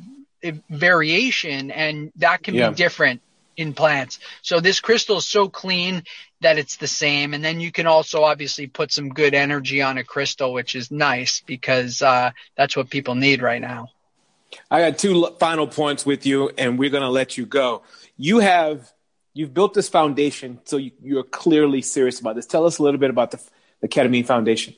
variation 0.70 1.72
and 1.72 2.12
that 2.18 2.44
can 2.44 2.56
yeah. 2.56 2.70
be 2.70 2.76
different 2.76 3.22
in 3.56 3.74
plants. 3.74 4.20
So 4.42 4.60
this 4.60 4.80
crystal 4.80 5.18
is 5.18 5.28
so 5.28 5.48
clean 5.48 6.04
that 6.42 6.58
it's 6.58 6.78
the 6.78 6.88
same. 6.88 7.34
And 7.34 7.44
then 7.44 7.60
you 7.60 7.72
can 7.72 7.88
also 7.88 8.24
obviously 8.24 8.68
put 8.68 8.92
some 8.92 9.10
good 9.10 9.34
energy 9.34 9.82
on 9.82 9.98
a 9.98 10.04
crystal, 10.04 10.54
which 10.54 10.76
is 10.76 10.92
nice 10.92 11.42
because 11.42 12.02
uh, 12.02 12.32
that's 12.58 12.76
what 12.76 12.90
people 12.90 13.16
need 13.16 13.42
right 13.42 13.62
now. 13.62 13.90
I 14.70 14.90
got 14.90 15.00
two 15.00 15.28
final 15.40 15.68
points 15.68 16.06
with 16.06 16.26
you, 16.26 16.50
and 16.58 16.78
we're 16.80 16.90
going 16.90 17.04
to 17.04 17.10
let 17.10 17.38
you 17.38 17.46
go 17.46 17.84
you 18.18 18.40
have 18.40 18.92
you've 19.34 19.54
built 19.54 19.74
this 19.74 19.90
foundation, 19.90 20.60
so 20.66 20.78
you, 20.78 21.20
are 21.20 21.24
clearly 21.24 21.82
serious 21.82 22.20
about 22.20 22.36
this. 22.36 22.46
Tell 22.46 22.66
us 22.66 22.78
a 22.78 22.84
little 22.84 23.00
bit 23.00 23.10
about 23.10 23.32
the, 23.32 23.42
the 23.82 23.88
Ketamine 23.88 24.26
Foundation. 24.26 24.76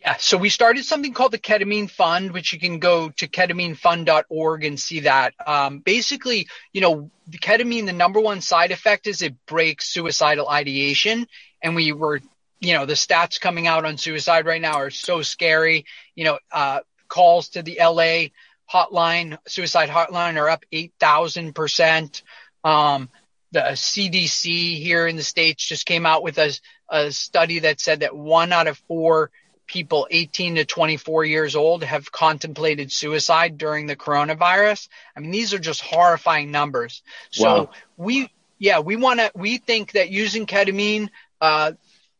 Yeah, 0.00 0.16
so 0.18 0.36
we 0.36 0.50
started 0.50 0.84
something 0.84 1.12
called 1.12 1.32
the 1.32 1.38
Ketamine 1.38 1.90
Fund, 1.90 2.30
which 2.30 2.52
you 2.52 2.60
can 2.60 2.78
go 2.78 3.08
to 3.08 3.26
ketaminefund.org 3.26 4.64
and 4.64 4.78
see 4.78 5.00
that. 5.00 5.34
Um, 5.44 5.80
basically, 5.80 6.46
you 6.72 6.80
know, 6.80 7.10
the 7.26 7.38
ketamine, 7.38 7.86
the 7.86 7.92
number 7.92 8.20
one 8.20 8.40
side 8.40 8.70
effect 8.70 9.08
is 9.08 9.20
it 9.20 9.34
breaks 9.46 9.92
suicidal 9.92 10.48
ideation. 10.48 11.26
And 11.60 11.74
we 11.74 11.90
were, 11.90 12.20
you 12.60 12.74
know, 12.74 12.86
the 12.86 12.92
stats 12.92 13.40
coming 13.40 13.66
out 13.66 13.84
on 13.84 13.96
suicide 13.96 14.46
right 14.46 14.62
now 14.62 14.74
are 14.74 14.90
so 14.90 15.22
scary. 15.22 15.86
You 16.14 16.26
know, 16.26 16.38
uh, 16.52 16.80
calls 17.08 17.48
to 17.50 17.62
the 17.62 17.78
LA 17.80 18.28
hotline, 18.72 19.38
suicide 19.46 19.88
hotline 19.88 20.40
are 20.40 20.48
up 20.48 20.64
8,000%. 20.72 22.22
Um, 22.64 23.08
the 23.52 23.60
CDC 23.60 24.78
here 24.78 25.06
in 25.06 25.16
the 25.16 25.22
States 25.22 25.66
just 25.66 25.86
came 25.86 26.04
out 26.04 26.22
with 26.22 26.38
a, 26.38 26.58
a 26.88 27.12
study 27.12 27.60
that 27.60 27.80
said 27.80 28.00
that 28.00 28.16
one 28.16 28.52
out 28.52 28.66
of 28.66 28.78
four 28.88 29.30
people 29.66 30.06
18 30.10 30.56
to 30.56 30.64
24 30.64 31.24
years 31.24 31.56
old 31.56 31.82
have 31.82 32.10
contemplated 32.12 32.92
suicide 32.92 33.58
during 33.58 33.86
the 33.86 33.96
coronavirus. 33.96 34.88
I 35.16 35.20
mean, 35.20 35.30
these 35.30 35.54
are 35.54 35.58
just 35.58 35.80
horrifying 35.80 36.50
numbers. 36.50 37.02
So 37.30 37.44
wow. 37.44 37.70
we, 37.96 38.30
yeah, 38.58 38.80
we 38.80 38.96
want 38.96 39.20
to, 39.20 39.30
we 39.34 39.58
think 39.58 39.92
that 39.92 40.10
using 40.10 40.46
ketamine, 40.46 41.10
uh, 41.40 41.72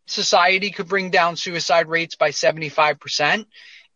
society 0.06 0.70
could 0.70 0.88
bring 0.88 1.10
down 1.10 1.36
suicide 1.36 1.88
rates 1.88 2.14
by 2.14 2.30
75% 2.30 3.46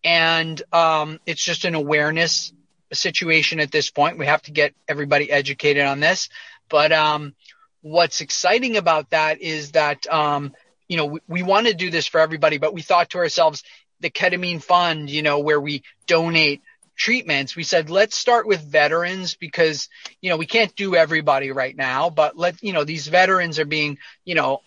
and 0.05 0.61
um, 0.73 1.21
it's 1.27 1.45
just 1.45 1.65
an 1.65 1.75
awareness 1.75 2.53
situation 2.93 3.61
at 3.61 3.71
this 3.71 3.91
point. 3.91 4.19
We 4.19 4.27
have 4.27 4.43
to 4.43 4.51
get 4.53 4.75
everybody 4.89 5.31
educated 5.31 5.85
on 5.85 6.01
this. 6.01 6.29
But 6.69 6.93
um, 6.93 7.35
what's 7.83 8.21
exciting 8.21 8.77
about 8.77 9.11
that 9.11 9.41
is 9.41 9.73
that 9.73 10.07
um, 10.13 10.55
you 10.89 10.97
know 10.97 11.07
we, 11.07 11.21
we 11.29 11.43
want 11.43 11.67
to 11.67 11.75
do 11.75 11.91
this 11.91 12.07
for 12.07 12.21
everybody, 12.21 12.59
but 12.59 12.75
we 12.75 12.83
thought 12.83 13.11
to 13.11 13.19
ourselves, 13.19 13.63
the 14.01 14.11
ketamine 14.11 14.63
fund, 14.63 15.11
you 15.11 15.23
know, 15.23 15.41
where 15.41 15.61
we 15.61 15.83
donate 16.07 16.63
treatments, 16.97 17.57
we 17.57 17.63
said, 17.63 17.89
let's 17.89 18.15
start 18.15 18.47
with 18.47 18.61
veterans 18.61 19.35
because, 19.35 19.89
you 20.21 20.29
know, 20.29 20.37
we 20.37 20.47
can't 20.47 20.77
do 20.77 20.95
everybody 20.95 21.51
right 21.51 21.75
now, 21.75 22.11
but 22.11 22.37
let, 22.37 22.63
you 22.63 22.75
know, 22.75 22.85
these 22.85 23.07
veterans 23.07 23.59
are 23.59 23.65
being, 23.65 23.97
you 24.25 24.35
know, 24.35 24.61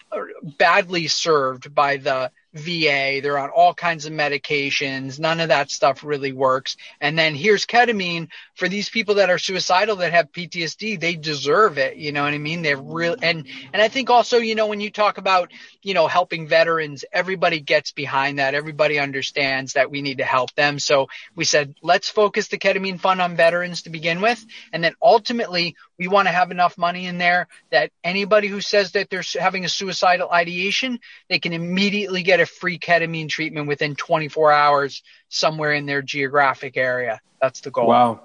badly 0.57 1.07
served 1.07 1.73
by 1.73 1.97
the 1.97 2.31
VA. 2.53 3.19
They're 3.21 3.39
on 3.39 3.49
all 3.49 3.73
kinds 3.73 4.05
of 4.05 4.13
medications. 4.13 5.19
None 5.19 5.39
of 5.39 5.49
that 5.49 5.71
stuff 5.71 6.03
really 6.03 6.33
works. 6.33 6.77
And 7.01 7.17
then 7.17 7.35
here's 7.35 7.65
ketamine 7.65 8.29
for 8.55 8.69
these 8.69 8.89
people 8.89 9.15
that 9.15 9.29
are 9.29 9.39
suicidal 9.39 9.97
that 9.97 10.13
have 10.13 10.31
PTSD. 10.31 10.99
They 10.99 11.15
deserve 11.15 11.77
it. 11.77 11.97
You 11.97 12.11
know 12.11 12.23
what 12.23 12.33
I 12.33 12.37
mean? 12.37 12.61
They're 12.61 12.77
real. 12.77 13.15
And, 13.21 13.47
and 13.73 13.81
I 13.81 13.87
think 13.87 14.09
also, 14.09 14.37
you 14.37 14.55
know, 14.55 14.67
when 14.67 14.79
you 14.79 14.91
talk 14.91 15.17
about, 15.17 15.51
you 15.81 15.93
know, 15.93 16.07
helping 16.07 16.47
veterans, 16.47 17.03
everybody 17.11 17.59
gets 17.59 17.91
behind 17.91 18.39
that. 18.39 18.53
Everybody 18.53 18.99
understands 18.99 19.73
that 19.73 19.89
we 19.89 20.01
need 20.01 20.19
to 20.19 20.23
help 20.23 20.53
them. 20.53 20.77
So 20.79 21.07
we 21.35 21.45
said, 21.45 21.75
let's 21.81 22.09
focus 22.09 22.49
the 22.49 22.57
ketamine 22.57 22.99
fund 22.99 23.19
on 23.19 23.35
veterans 23.35 23.83
to 23.83 23.89
begin 23.89 24.21
with. 24.21 24.43
And 24.71 24.83
then 24.83 24.93
ultimately 25.01 25.75
we 25.97 26.07
want 26.07 26.27
to 26.27 26.31
have 26.31 26.51
enough 26.51 26.77
money 26.77 27.07
in 27.07 27.17
there 27.17 27.47
that 27.71 27.91
anybody 28.03 28.47
who 28.47 28.61
says 28.61 28.91
that 28.91 29.09
they're 29.09 29.23
having 29.39 29.65
a 29.65 29.69
suicidal 29.69 30.29
ideation, 30.29 30.99
they 31.29 31.39
can 31.39 31.53
immediately 31.53 32.23
get 32.23 32.39
a 32.43 32.45
free 32.45 32.77
ketamine 32.77 33.27
treatment 33.27 33.67
within 33.67 33.95
24 33.95 34.51
hours 34.51 35.03
somewhere 35.29 35.73
in 35.73 35.85
their 35.85 36.01
geographic 36.01 36.77
area. 36.77 37.19
That's 37.41 37.61
the 37.61 37.71
goal. 37.71 37.87
Wow. 37.87 38.21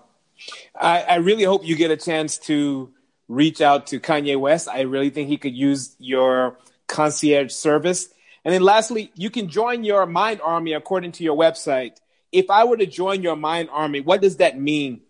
I, 0.79 1.03
I 1.03 1.15
really 1.17 1.45
hope 1.45 1.65
you 1.65 1.75
get 1.75 1.91
a 1.91 1.97
chance 1.97 2.39
to 2.39 2.93
reach 3.27 3.61
out 3.61 3.89
to 3.89 4.01
Kanye 4.01 4.39
West. 4.39 4.69
I 4.69 4.83
really 4.83 5.11
think 5.11 5.29
he 5.29 5.37
could 5.37 5.55
use 5.55 5.97
your 5.99 6.59
concierge 6.87 7.53
service. 7.53 8.09
And 8.45 8.55
then 8.55 8.63
lastly, 8.63 9.13
you 9.15 9.31
can 9.31 9.49
join 9.49 9.85
your 9.85 10.07
mind 10.07 10.41
army 10.43 10.73
according 10.73 11.13
to 11.13 11.25
your 11.25 11.37
website. 11.37 11.97
If 12.31 12.51
I 12.51 12.65
were 12.65 12.77
to 12.77 12.87
join 12.87 13.23
your 13.23 13.37
mind 13.37 13.69
army, 13.73 14.01
what 14.01 14.21
does 14.21 14.37
that 14.37 14.59
mean? 14.59 15.01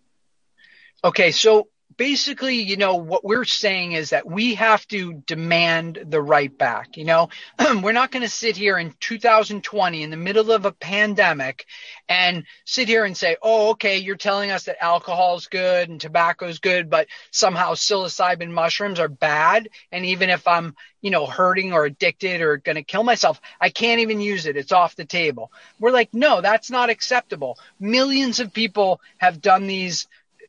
Okay, 1.04 1.30
so 1.30 1.68
basically, 1.98 2.62
you 2.62 2.76
know, 2.76 2.94
what 2.94 3.24
we're 3.24 3.44
saying 3.44 3.92
is 3.92 4.10
that 4.10 4.26
we 4.26 4.54
have 4.54 4.86
to 4.88 5.14
demand 5.26 5.98
the 6.06 6.22
right 6.22 6.56
back. 6.56 6.96
You 6.96 7.04
know, 7.04 7.28
we're 7.82 7.92
not 7.92 8.10
going 8.10 8.22
to 8.22 8.28
sit 8.28 8.56
here 8.56 8.78
in 8.78 8.94
2020 9.00 10.02
in 10.02 10.10
the 10.10 10.16
middle 10.16 10.50
of 10.52 10.64
a 10.64 10.72
pandemic 10.72 11.66
and 12.08 12.44
sit 12.64 12.88
here 12.88 13.04
and 13.04 13.16
say, 13.16 13.36
oh, 13.42 13.70
okay, 13.70 13.98
you're 13.98 14.16
telling 14.16 14.50
us 14.50 14.64
that 14.64 14.82
alcohol 14.82 15.36
is 15.36 15.48
good 15.48 15.90
and 15.90 16.00
tobacco 16.00 16.46
is 16.46 16.60
good, 16.60 16.88
but 16.88 17.08
somehow 17.32 17.74
psilocybin 17.74 18.50
mushrooms 18.50 19.00
are 19.00 19.08
bad. 19.08 19.68
And 19.92 20.06
even 20.06 20.30
if 20.30 20.46
I'm, 20.46 20.76
you 21.02 21.10
know, 21.10 21.26
hurting 21.26 21.72
or 21.72 21.84
addicted 21.84 22.40
or 22.40 22.56
going 22.58 22.76
to 22.76 22.84
kill 22.84 23.02
myself, 23.02 23.40
I 23.60 23.70
can't 23.70 24.00
even 24.00 24.20
use 24.20 24.46
it. 24.46 24.56
It's 24.56 24.72
off 24.72 24.96
the 24.96 25.04
table. 25.04 25.50
We're 25.80 25.90
like, 25.90 26.14
no, 26.14 26.40
that's 26.40 26.70
not 26.70 26.90
acceptable. 26.90 27.58
Millions 27.80 28.38
of 28.38 28.52
people 28.52 29.00
have 29.18 29.42
done 29.42 29.66
these 29.66 30.06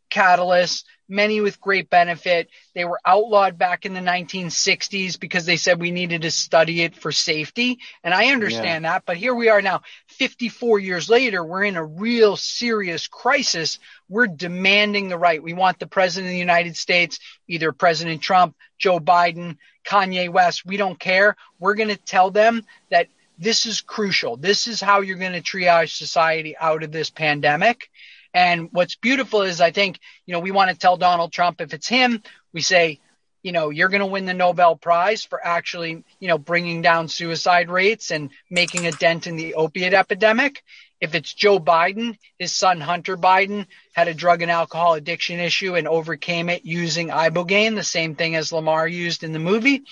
catalysts 0.10 0.84
many 1.10 1.42
with 1.42 1.60
great 1.60 1.90
benefit. 1.90 2.50
They 2.76 2.86
were 2.86 3.00
outlawed 3.04 3.58
back 3.58 3.86
in 3.86 3.94
the 3.94 4.00
1960s 4.00 5.20
because 5.20 5.46
they 5.46 5.58
said 5.58 5.80
we 5.80 5.92
needed 5.92 6.22
to 6.22 6.32
study 6.32 6.84
it 6.84 6.96
for 6.96 7.12
safety. 7.12 7.80
And 8.04 8.14
I 8.14 8.28
understand 8.28 8.84
yeah. 8.84 8.92
that, 8.92 9.04
but 9.06 9.18
here 9.18 9.34
we 9.34 9.50
are 9.50 9.62
now, 9.62 9.82
54 10.08 10.80
years 10.80 11.10
later, 11.10 11.44
we're 11.44 11.64
in 11.64 11.76
a 11.76 11.84
real 11.84 12.38
serious 12.38 13.08
crisis. 13.08 13.80
We're 14.08 14.28
demanding 14.28 15.10
the 15.10 15.18
right. 15.18 15.42
We 15.42 15.54
want 15.54 15.80
the 15.80 15.88
president 15.88 16.30
of 16.30 16.34
the 16.34 16.40
United 16.40 16.78
States, 16.78 17.20
either 17.48 17.72
President 17.72 18.22
Trump, 18.22 18.56
Joe 18.78 19.00
Biden, 19.00 19.58
Kanye 19.86 20.30
West. 20.30 20.66
We 20.66 20.78
don't 20.78 21.00
care. 21.00 21.36
We're 21.58 21.76
going 21.76 21.90
to 21.90 21.98
tell 21.98 22.30
them 22.30 22.64
that 22.92 23.08
this 23.40 23.66
is 23.66 23.82
crucial. 23.82 24.38
This 24.38 24.68
is 24.68 24.82
how 24.82 25.02
you're 25.02 25.18
going 25.18 25.32
to 25.34 25.42
triage 25.42 25.98
society 25.98 26.56
out 26.58 26.84
of 26.84 26.92
this 26.92 27.10
pandemic. 27.10 27.90
And 28.34 28.70
what's 28.72 28.96
beautiful 28.96 29.42
is 29.42 29.62
I 29.62 29.72
think, 29.72 30.00
you 30.26 30.34
know, 30.34 30.40
we 30.40 30.52
want 30.52 30.72
to 30.72 30.78
tell 30.78 30.98
Donald 30.98 31.32
Trump 31.32 31.62
if 31.62 31.74
it's 31.74 31.88
him, 31.88 32.22
we 32.54 32.62
say, 32.62 33.00
you 33.42 33.52
know, 33.52 33.70
you're 33.70 33.90
going 33.90 34.02
to 34.02 34.06
win 34.06 34.26
the 34.26 34.34
Nobel 34.34 34.76
Prize 34.76 35.24
for 35.24 35.44
actually, 35.46 36.04
you 36.20 36.28
know, 36.28 36.38
bringing 36.38 36.82
down 36.82 37.08
suicide 37.08 37.70
rates 37.70 38.12
and 38.12 38.32
making 38.50 38.86
a 38.86 38.92
dent 38.92 39.28
in 39.28 39.38
the 39.38 39.56
opiate 39.56 39.94
epidemic. 39.94 40.64
If 41.00 41.16
it's 41.16 41.34
Joe 41.34 41.60
Biden, 41.60 42.18
his 42.38 42.52
son 42.52 42.82
Hunter 42.82 43.16
Biden 43.16 43.68
had 43.94 44.10
a 44.10 44.14
drug 44.14 44.42
and 44.42 44.52
alcohol 44.52 44.96
addiction 44.96 45.40
issue 45.40 45.76
and 45.76 45.88
overcame 45.88 46.50
it 46.50 46.66
using 46.66 47.08
Ibogaine, 47.08 47.76
the 47.76 47.84
same 47.84 48.16
thing 48.16 48.36
as 48.36 48.52
Lamar 48.52 48.88
used 48.88 49.24
in 49.24 49.32
the 49.32 49.40
movie. 49.40 49.84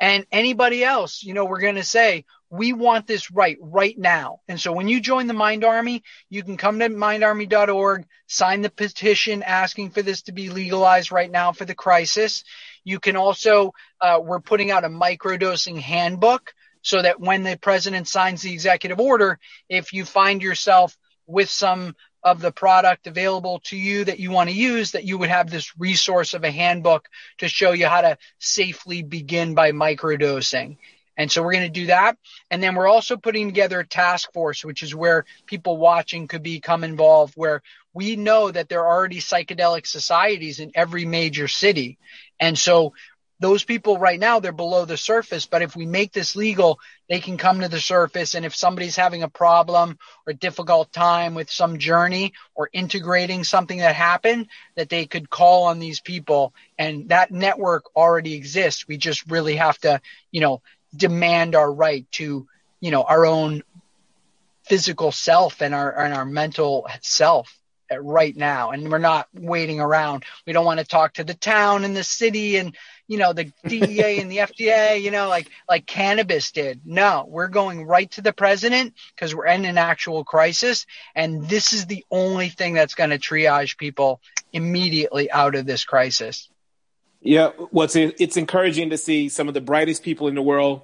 And 0.00 0.26
anybody 0.32 0.82
else, 0.82 1.22
you 1.22 1.34
know, 1.34 1.44
we're 1.44 1.60
going 1.60 1.74
to 1.74 1.84
say, 1.84 2.24
we 2.50 2.72
want 2.72 3.06
this 3.06 3.30
right 3.30 3.58
right 3.60 3.96
now. 3.98 4.40
And 4.48 4.60
so 4.60 4.72
when 4.72 4.88
you 4.88 5.00
join 5.00 5.26
the 5.26 5.34
Mind 5.34 5.64
Army, 5.64 6.02
you 6.30 6.42
can 6.42 6.56
come 6.56 6.78
to 6.78 6.88
mindarmy.org, 6.88 8.06
sign 8.26 8.62
the 8.62 8.70
petition 8.70 9.42
asking 9.42 9.90
for 9.90 10.02
this 10.02 10.22
to 10.22 10.32
be 10.32 10.50
legalized 10.50 11.12
right 11.12 11.30
now 11.30 11.52
for 11.52 11.64
the 11.64 11.74
crisis. 11.74 12.44
You 12.84 13.00
can 13.00 13.16
also, 13.16 13.72
uh, 14.00 14.20
we're 14.22 14.40
putting 14.40 14.70
out 14.70 14.84
a 14.84 14.88
microdosing 14.88 15.78
handbook 15.78 16.54
so 16.82 17.02
that 17.02 17.20
when 17.20 17.42
the 17.42 17.58
president 17.60 18.08
signs 18.08 18.42
the 18.42 18.52
executive 18.52 19.00
order, 19.00 19.38
if 19.68 19.92
you 19.92 20.04
find 20.04 20.42
yourself 20.42 20.96
with 21.26 21.50
some 21.50 21.94
of 22.22 22.40
the 22.40 22.50
product 22.50 23.06
available 23.06 23.60
to 23.64 23.76
you 23.76 24.04
that 24.04 24.18
you 24.18 24.30
want 24.30 24.48
to 24.48 24.56
use, 24.56 24.92
that 24.92 25.04
you 25.04 25.18
would 25.18 25.28
have 25.28 25.50
this 25.50 25.78
resource 25.78 26.34
of 26.34 26.44
a 26.44 26.50
handbook 26.50 27.08
to 27.38 27.48
show 27.48 27.72
you 27.72 27.86
how 27.86 28.00
to 28.00 28.18
safely 28.38 29.02
begin 29.02 29.54
by 29.54 29.72
microdosing. 29.72 30.78
And 31.18 31.30
so 31.30 31.42
we're 31.42 31.52
going 31.52 31.64
to 31.64 31.80
do 31.80 31.86
that. 31.86 32.16
And 32.50 32.62
then 32.62 32.76
we're 32.76 32.88
also 32.88 33.16
putting 33.16 33.48
together 33.48 33.80
a 33.80 33.86
task 33.86 34.32
force, 34.32 34.64
which 34.64 34.82
is 34.82 34.94
where 34.94 35.24
people 35.46 35.76
watching 35.76 36.28
could 36.28 36.44
become 36.44 36.84
involved, 36.84 37.34
where 37.34 37.62
we 37.92 38.14
know 38.14 38.50
that 38.50 38.68
there 38.68 38.86
are 38.86 38.96
already 38.96 39.18
psychedelic 39.18 39.86
societies 39.86 40.60
in 40.60 40.70
every 40.76 41.04
major 41.04 41.48
city. 41.48 41.98
And 42.38 42.56
so 42.56 42.94
those 43.40 43.62
people 43.62 43.98
right 43.98 44.18
now, 44.18 44.40
they're 44.40 44.52
below 44.52 44.84
the 44.84 44.96
surface. 44.96 45.46
But 45.46 45.62
if 45.62 45.76
we 45.76 45.86
make 45.86 46.12
this 46.12 46.34
legal, 46.34 46.80
they 47.08 47.20
can 47.20 47.36
come 47.36 47.60
to 47.60 47.68
the 47.68 47.80
surface. 47.80 48.34
And 48.34 48.44
if 48.44 48.54
somebody's 48.54 48.96
having 48.96 49.22
a 49.22 49.28
problem 49.28 49.98
or 50.26 50.32
difficult 50.32 50.92
time 50.92 51.34
with 51.34 51.50
some 51.50 51.78
journey 51.78 52.32
or 52.54 52.68
integrating 52.72 53.44
something 53.44 53.78
that 53.78 53.94
happened, 53.94 54.48
that 54.76 54.88
they 54.88 55.06
could 55.06 55.30
call 55.30 55.64
on 55.64 55.78
these 55.78 56.00
people. 56.00 56.52
And 56.78 57.10
that 57.10 57.30
network 57.30 57.84
already 57.94 58.34
exists. 58.34 58.88
We 58.88 58.96
just 58.96 59.30
really 59.30 59.56
have 59.56 59.78
to, 59.78 60.00
you 60.32 60.40
know, 60.40 60.60
demand 60.96 61.54
our 61.54 61.72
right 61.72 62.10
to, 62.12 62.46
you 62.80 62.90
know, 62.90 63.02
our 63.02 63.26
own 63.26 63.62
physical 64.64 65.10
self 65.10 65.62
and 65.62 65.74
our 65.74 65.98
and 65.98 66.14
our 66.14 66.24
mental 66.24 66.86
self 67.00 67.58
right 67.90 68.36
now. 68.36 68.70
And 68.70 68.90
we're 68.90 68.98
not 68.98 69.28
waiting 69.32 69.80
around. 69.80 70.24
We 70.46 70.52
don't 70.52 70.66
want 70.66 70.80
to 70.80 70.86
talk 70.86 71.14
to 71.14 71.24
the 71.24 71.34
town 71.34 71.84
and 71.84 71.96
the 71.96 72.04
city 72.04 72.56
and 72.56 72.76
you 73.06 73.16
know 73.16 73.32
the 73.32 73.44
DEA 73.66 74.20
and 74.20 74.30
the 74.30 74.38
FDA 74.38 75.00
you 75.00 75.10
know 75.10 75.28
like 75.28 75.48
like 75.68 75.86
cannabis 75.86 76.52
did. 76.52 76.82
No 76.84 77.26
we're 77.28 77.48
going 77.48 77.84
right 77.84 78.10
to 78.12 78.20
the 78.22 78.32
president 78.32 78.94
because 79.14 79.34
we're 79.34 79.46
in 79.46 79.64
an 79.64 79.78
actual 79.78 80.24
crisis. 80.24 80.86
And 81.14 81.48
this 81.48 81.72
is 81.72 81.86
the 81.86 82.04
only 82.10 82.50
thing 82.50 82.74
that's 82.74 82.94
going 82.94 83.10
to 83.10 83.18
triage 83.18 83.78
people 83.78 84.20
immediately 84.52 85.30
out 85.30 85.54
of 85.54 85.66
this 85.66 85.84
crisis 85.84 86.48
yeah, 87.20 87.50
well, 87.72 87.88
it's 87.92 88.36
encouraging 88.36 88.90
to 88.90 88.98
see 88.98 89.28
some 89.28 89.48
of 89.48 89.54
the 89.54 89.60
brightest 89.60 90.02
people 90.02 90.28
in 90.28 90.34
the 90.34 90.42
world, 90.42 90.82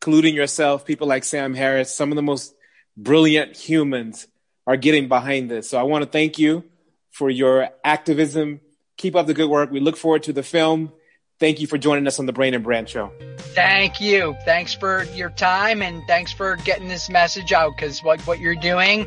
including 0.00 0.34
yourself, 0.34 0.84
people 0.84 1.08
like 1.08 1.24
Sam 1.24 1.54
Harris, 1.54 1.94
some 1.94 2.12
of 2.12 2.16
the 2.16 2.22
most 2.22 2.54
brilliant 2.96 3.56
humans 3.56 4.26
are 4.66 4.76
getting 4.76 5.08
behind 5.08 5.50
this. 5.50 5.70
So 5.70 5.78
I 5.78 5.82
want 5.82 6.04
to 6.04 6.10
thank 6.10 6.38
you 6.38 6.64
for 7.10 7.28
your 7.28 7.70
activism. 7.82 8.60
Keep 8.96 9.16
up 9.16 9.26
the 9.26 9.34
good 9.34 9.50
work. 9.50 9.70
We 9.70 9.80
look 9.80 9.96
forward 9.96 10.24
to 10.24 10.32
the 10.32 10.42
film. 10.42 10.92
Thank 11.40 11.60
you 11.60 11.66
for 11.66 11.78
joining 11.78 12.06
us 12.06 12.18
on 12.18 12.26
the 12.26 12.32
Brain 12.32 12.54
and 12.54 12.64
Brand 12.64 12.88
Show. 12.88 13.12
Thank 13.38 14.00
you. 14.00 14.36
Thanks 14.44 14.74
for 14.74 15.04
your 15.14 15.30
time 15.30 15.82
and 15.82 16.02
thanks 16.06 16.32
for 16.32 16.56
getting 16.56 16.88
this 16.88 17.08
message 17.08 17.52
out 17.52 17.72
because 17.76 18.02
what, 18.02 18.20
what 18.22 18.40
you're 18.40 18.56
doing 18.56 19.06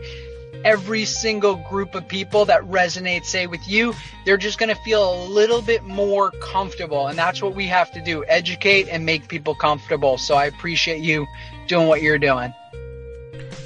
every 0.63 1.06
single 1.06 1.56
group 1.56 1.95
of 1.95 2.08
people 2.08 2.45
that 2.45 2.62
resonate, 2.63 3.26
say, 3.26 3.47
with 3.47 3.67
you, 3.67 3.93
they're 4.26 4.38
just 4.38 4.58
going 4.58 4.74
to 4.74 4.82
feel 4.84 5.13
a 5.13 5.26
little 5.26 5.62
bit 5.62 5.84
more 5.84 6.32
comfortable. 6.41 7.08
And 7.08 7.17
that's 7.17 7.41
what 7.41 7.56
we 7.56 7.67
have 7.67 7.91
to 7.91 8.02
do 8.02 8.24
educate 8.28 8.88
and 8.89 9.06
make 9.06 9.28
people 9.28 9.56
comfortable. 9.56 10.17
So 10.17 10.36
I 10.36 10.45
appreciate 10.45 11.02
you 11.02 11.28
doing 11.67 11.88
what 11.88 12.02
you're 12.02 12.19
doing. 12.19 12.54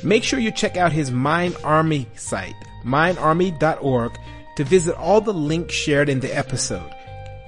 Make 0.04 0.24
sure 0.24 0.40
you 0.40 0.52
check 0.52 0.78
out 0.78 0.92
his 0.92 1.12
Mind 1.12 1.56
Army 1.64 2.08
site, 2.16 2.56
mindarmy.org, 2.84 4.18
to 4.58 4.64
visit 4.64 4.96
all 4.96 5.22
the 5.22 5.34
links 5.34 5.74
shared 5.74 6.10
in 6.10 6.20
the 6.20 6.36
episode 6.36 6.94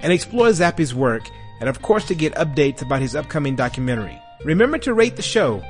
and 0.00 0.12
explore 0.12 0.48
Zappy's 0.48 0.94
work, 0.94 1.22
and 1.60 1.68
of 1.68 1.82
course 1.82 2.06
to 2.06 2.14
get 2.14 2.34
updates 2.34 2.82
about 2.82 3.00
his 3.00 3.14
upcoming 3.14 3.56
documentary. 3.56 4.20
Remember 4.44 4.78
to 4.78 4.94
rate 4.94 5.16
the 5.16 5.22
show 5.22 5.62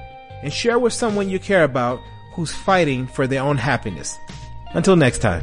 and 0.42 0.52
share 0.52 0.78
with 0.78 0.92
someone 0.92 1.28
you 1.28 1.38
care 1.38 1.64
about 1.64 2.00
who's 2.38 2.54
fighting 2.54 3.04
for 3.08 3.26
their 3.26 3.42
own 3.42 3.56
happiness. 3.56 4.16
Until 4.72 4.94
next 4.94 5.18
time. 5.18 5.42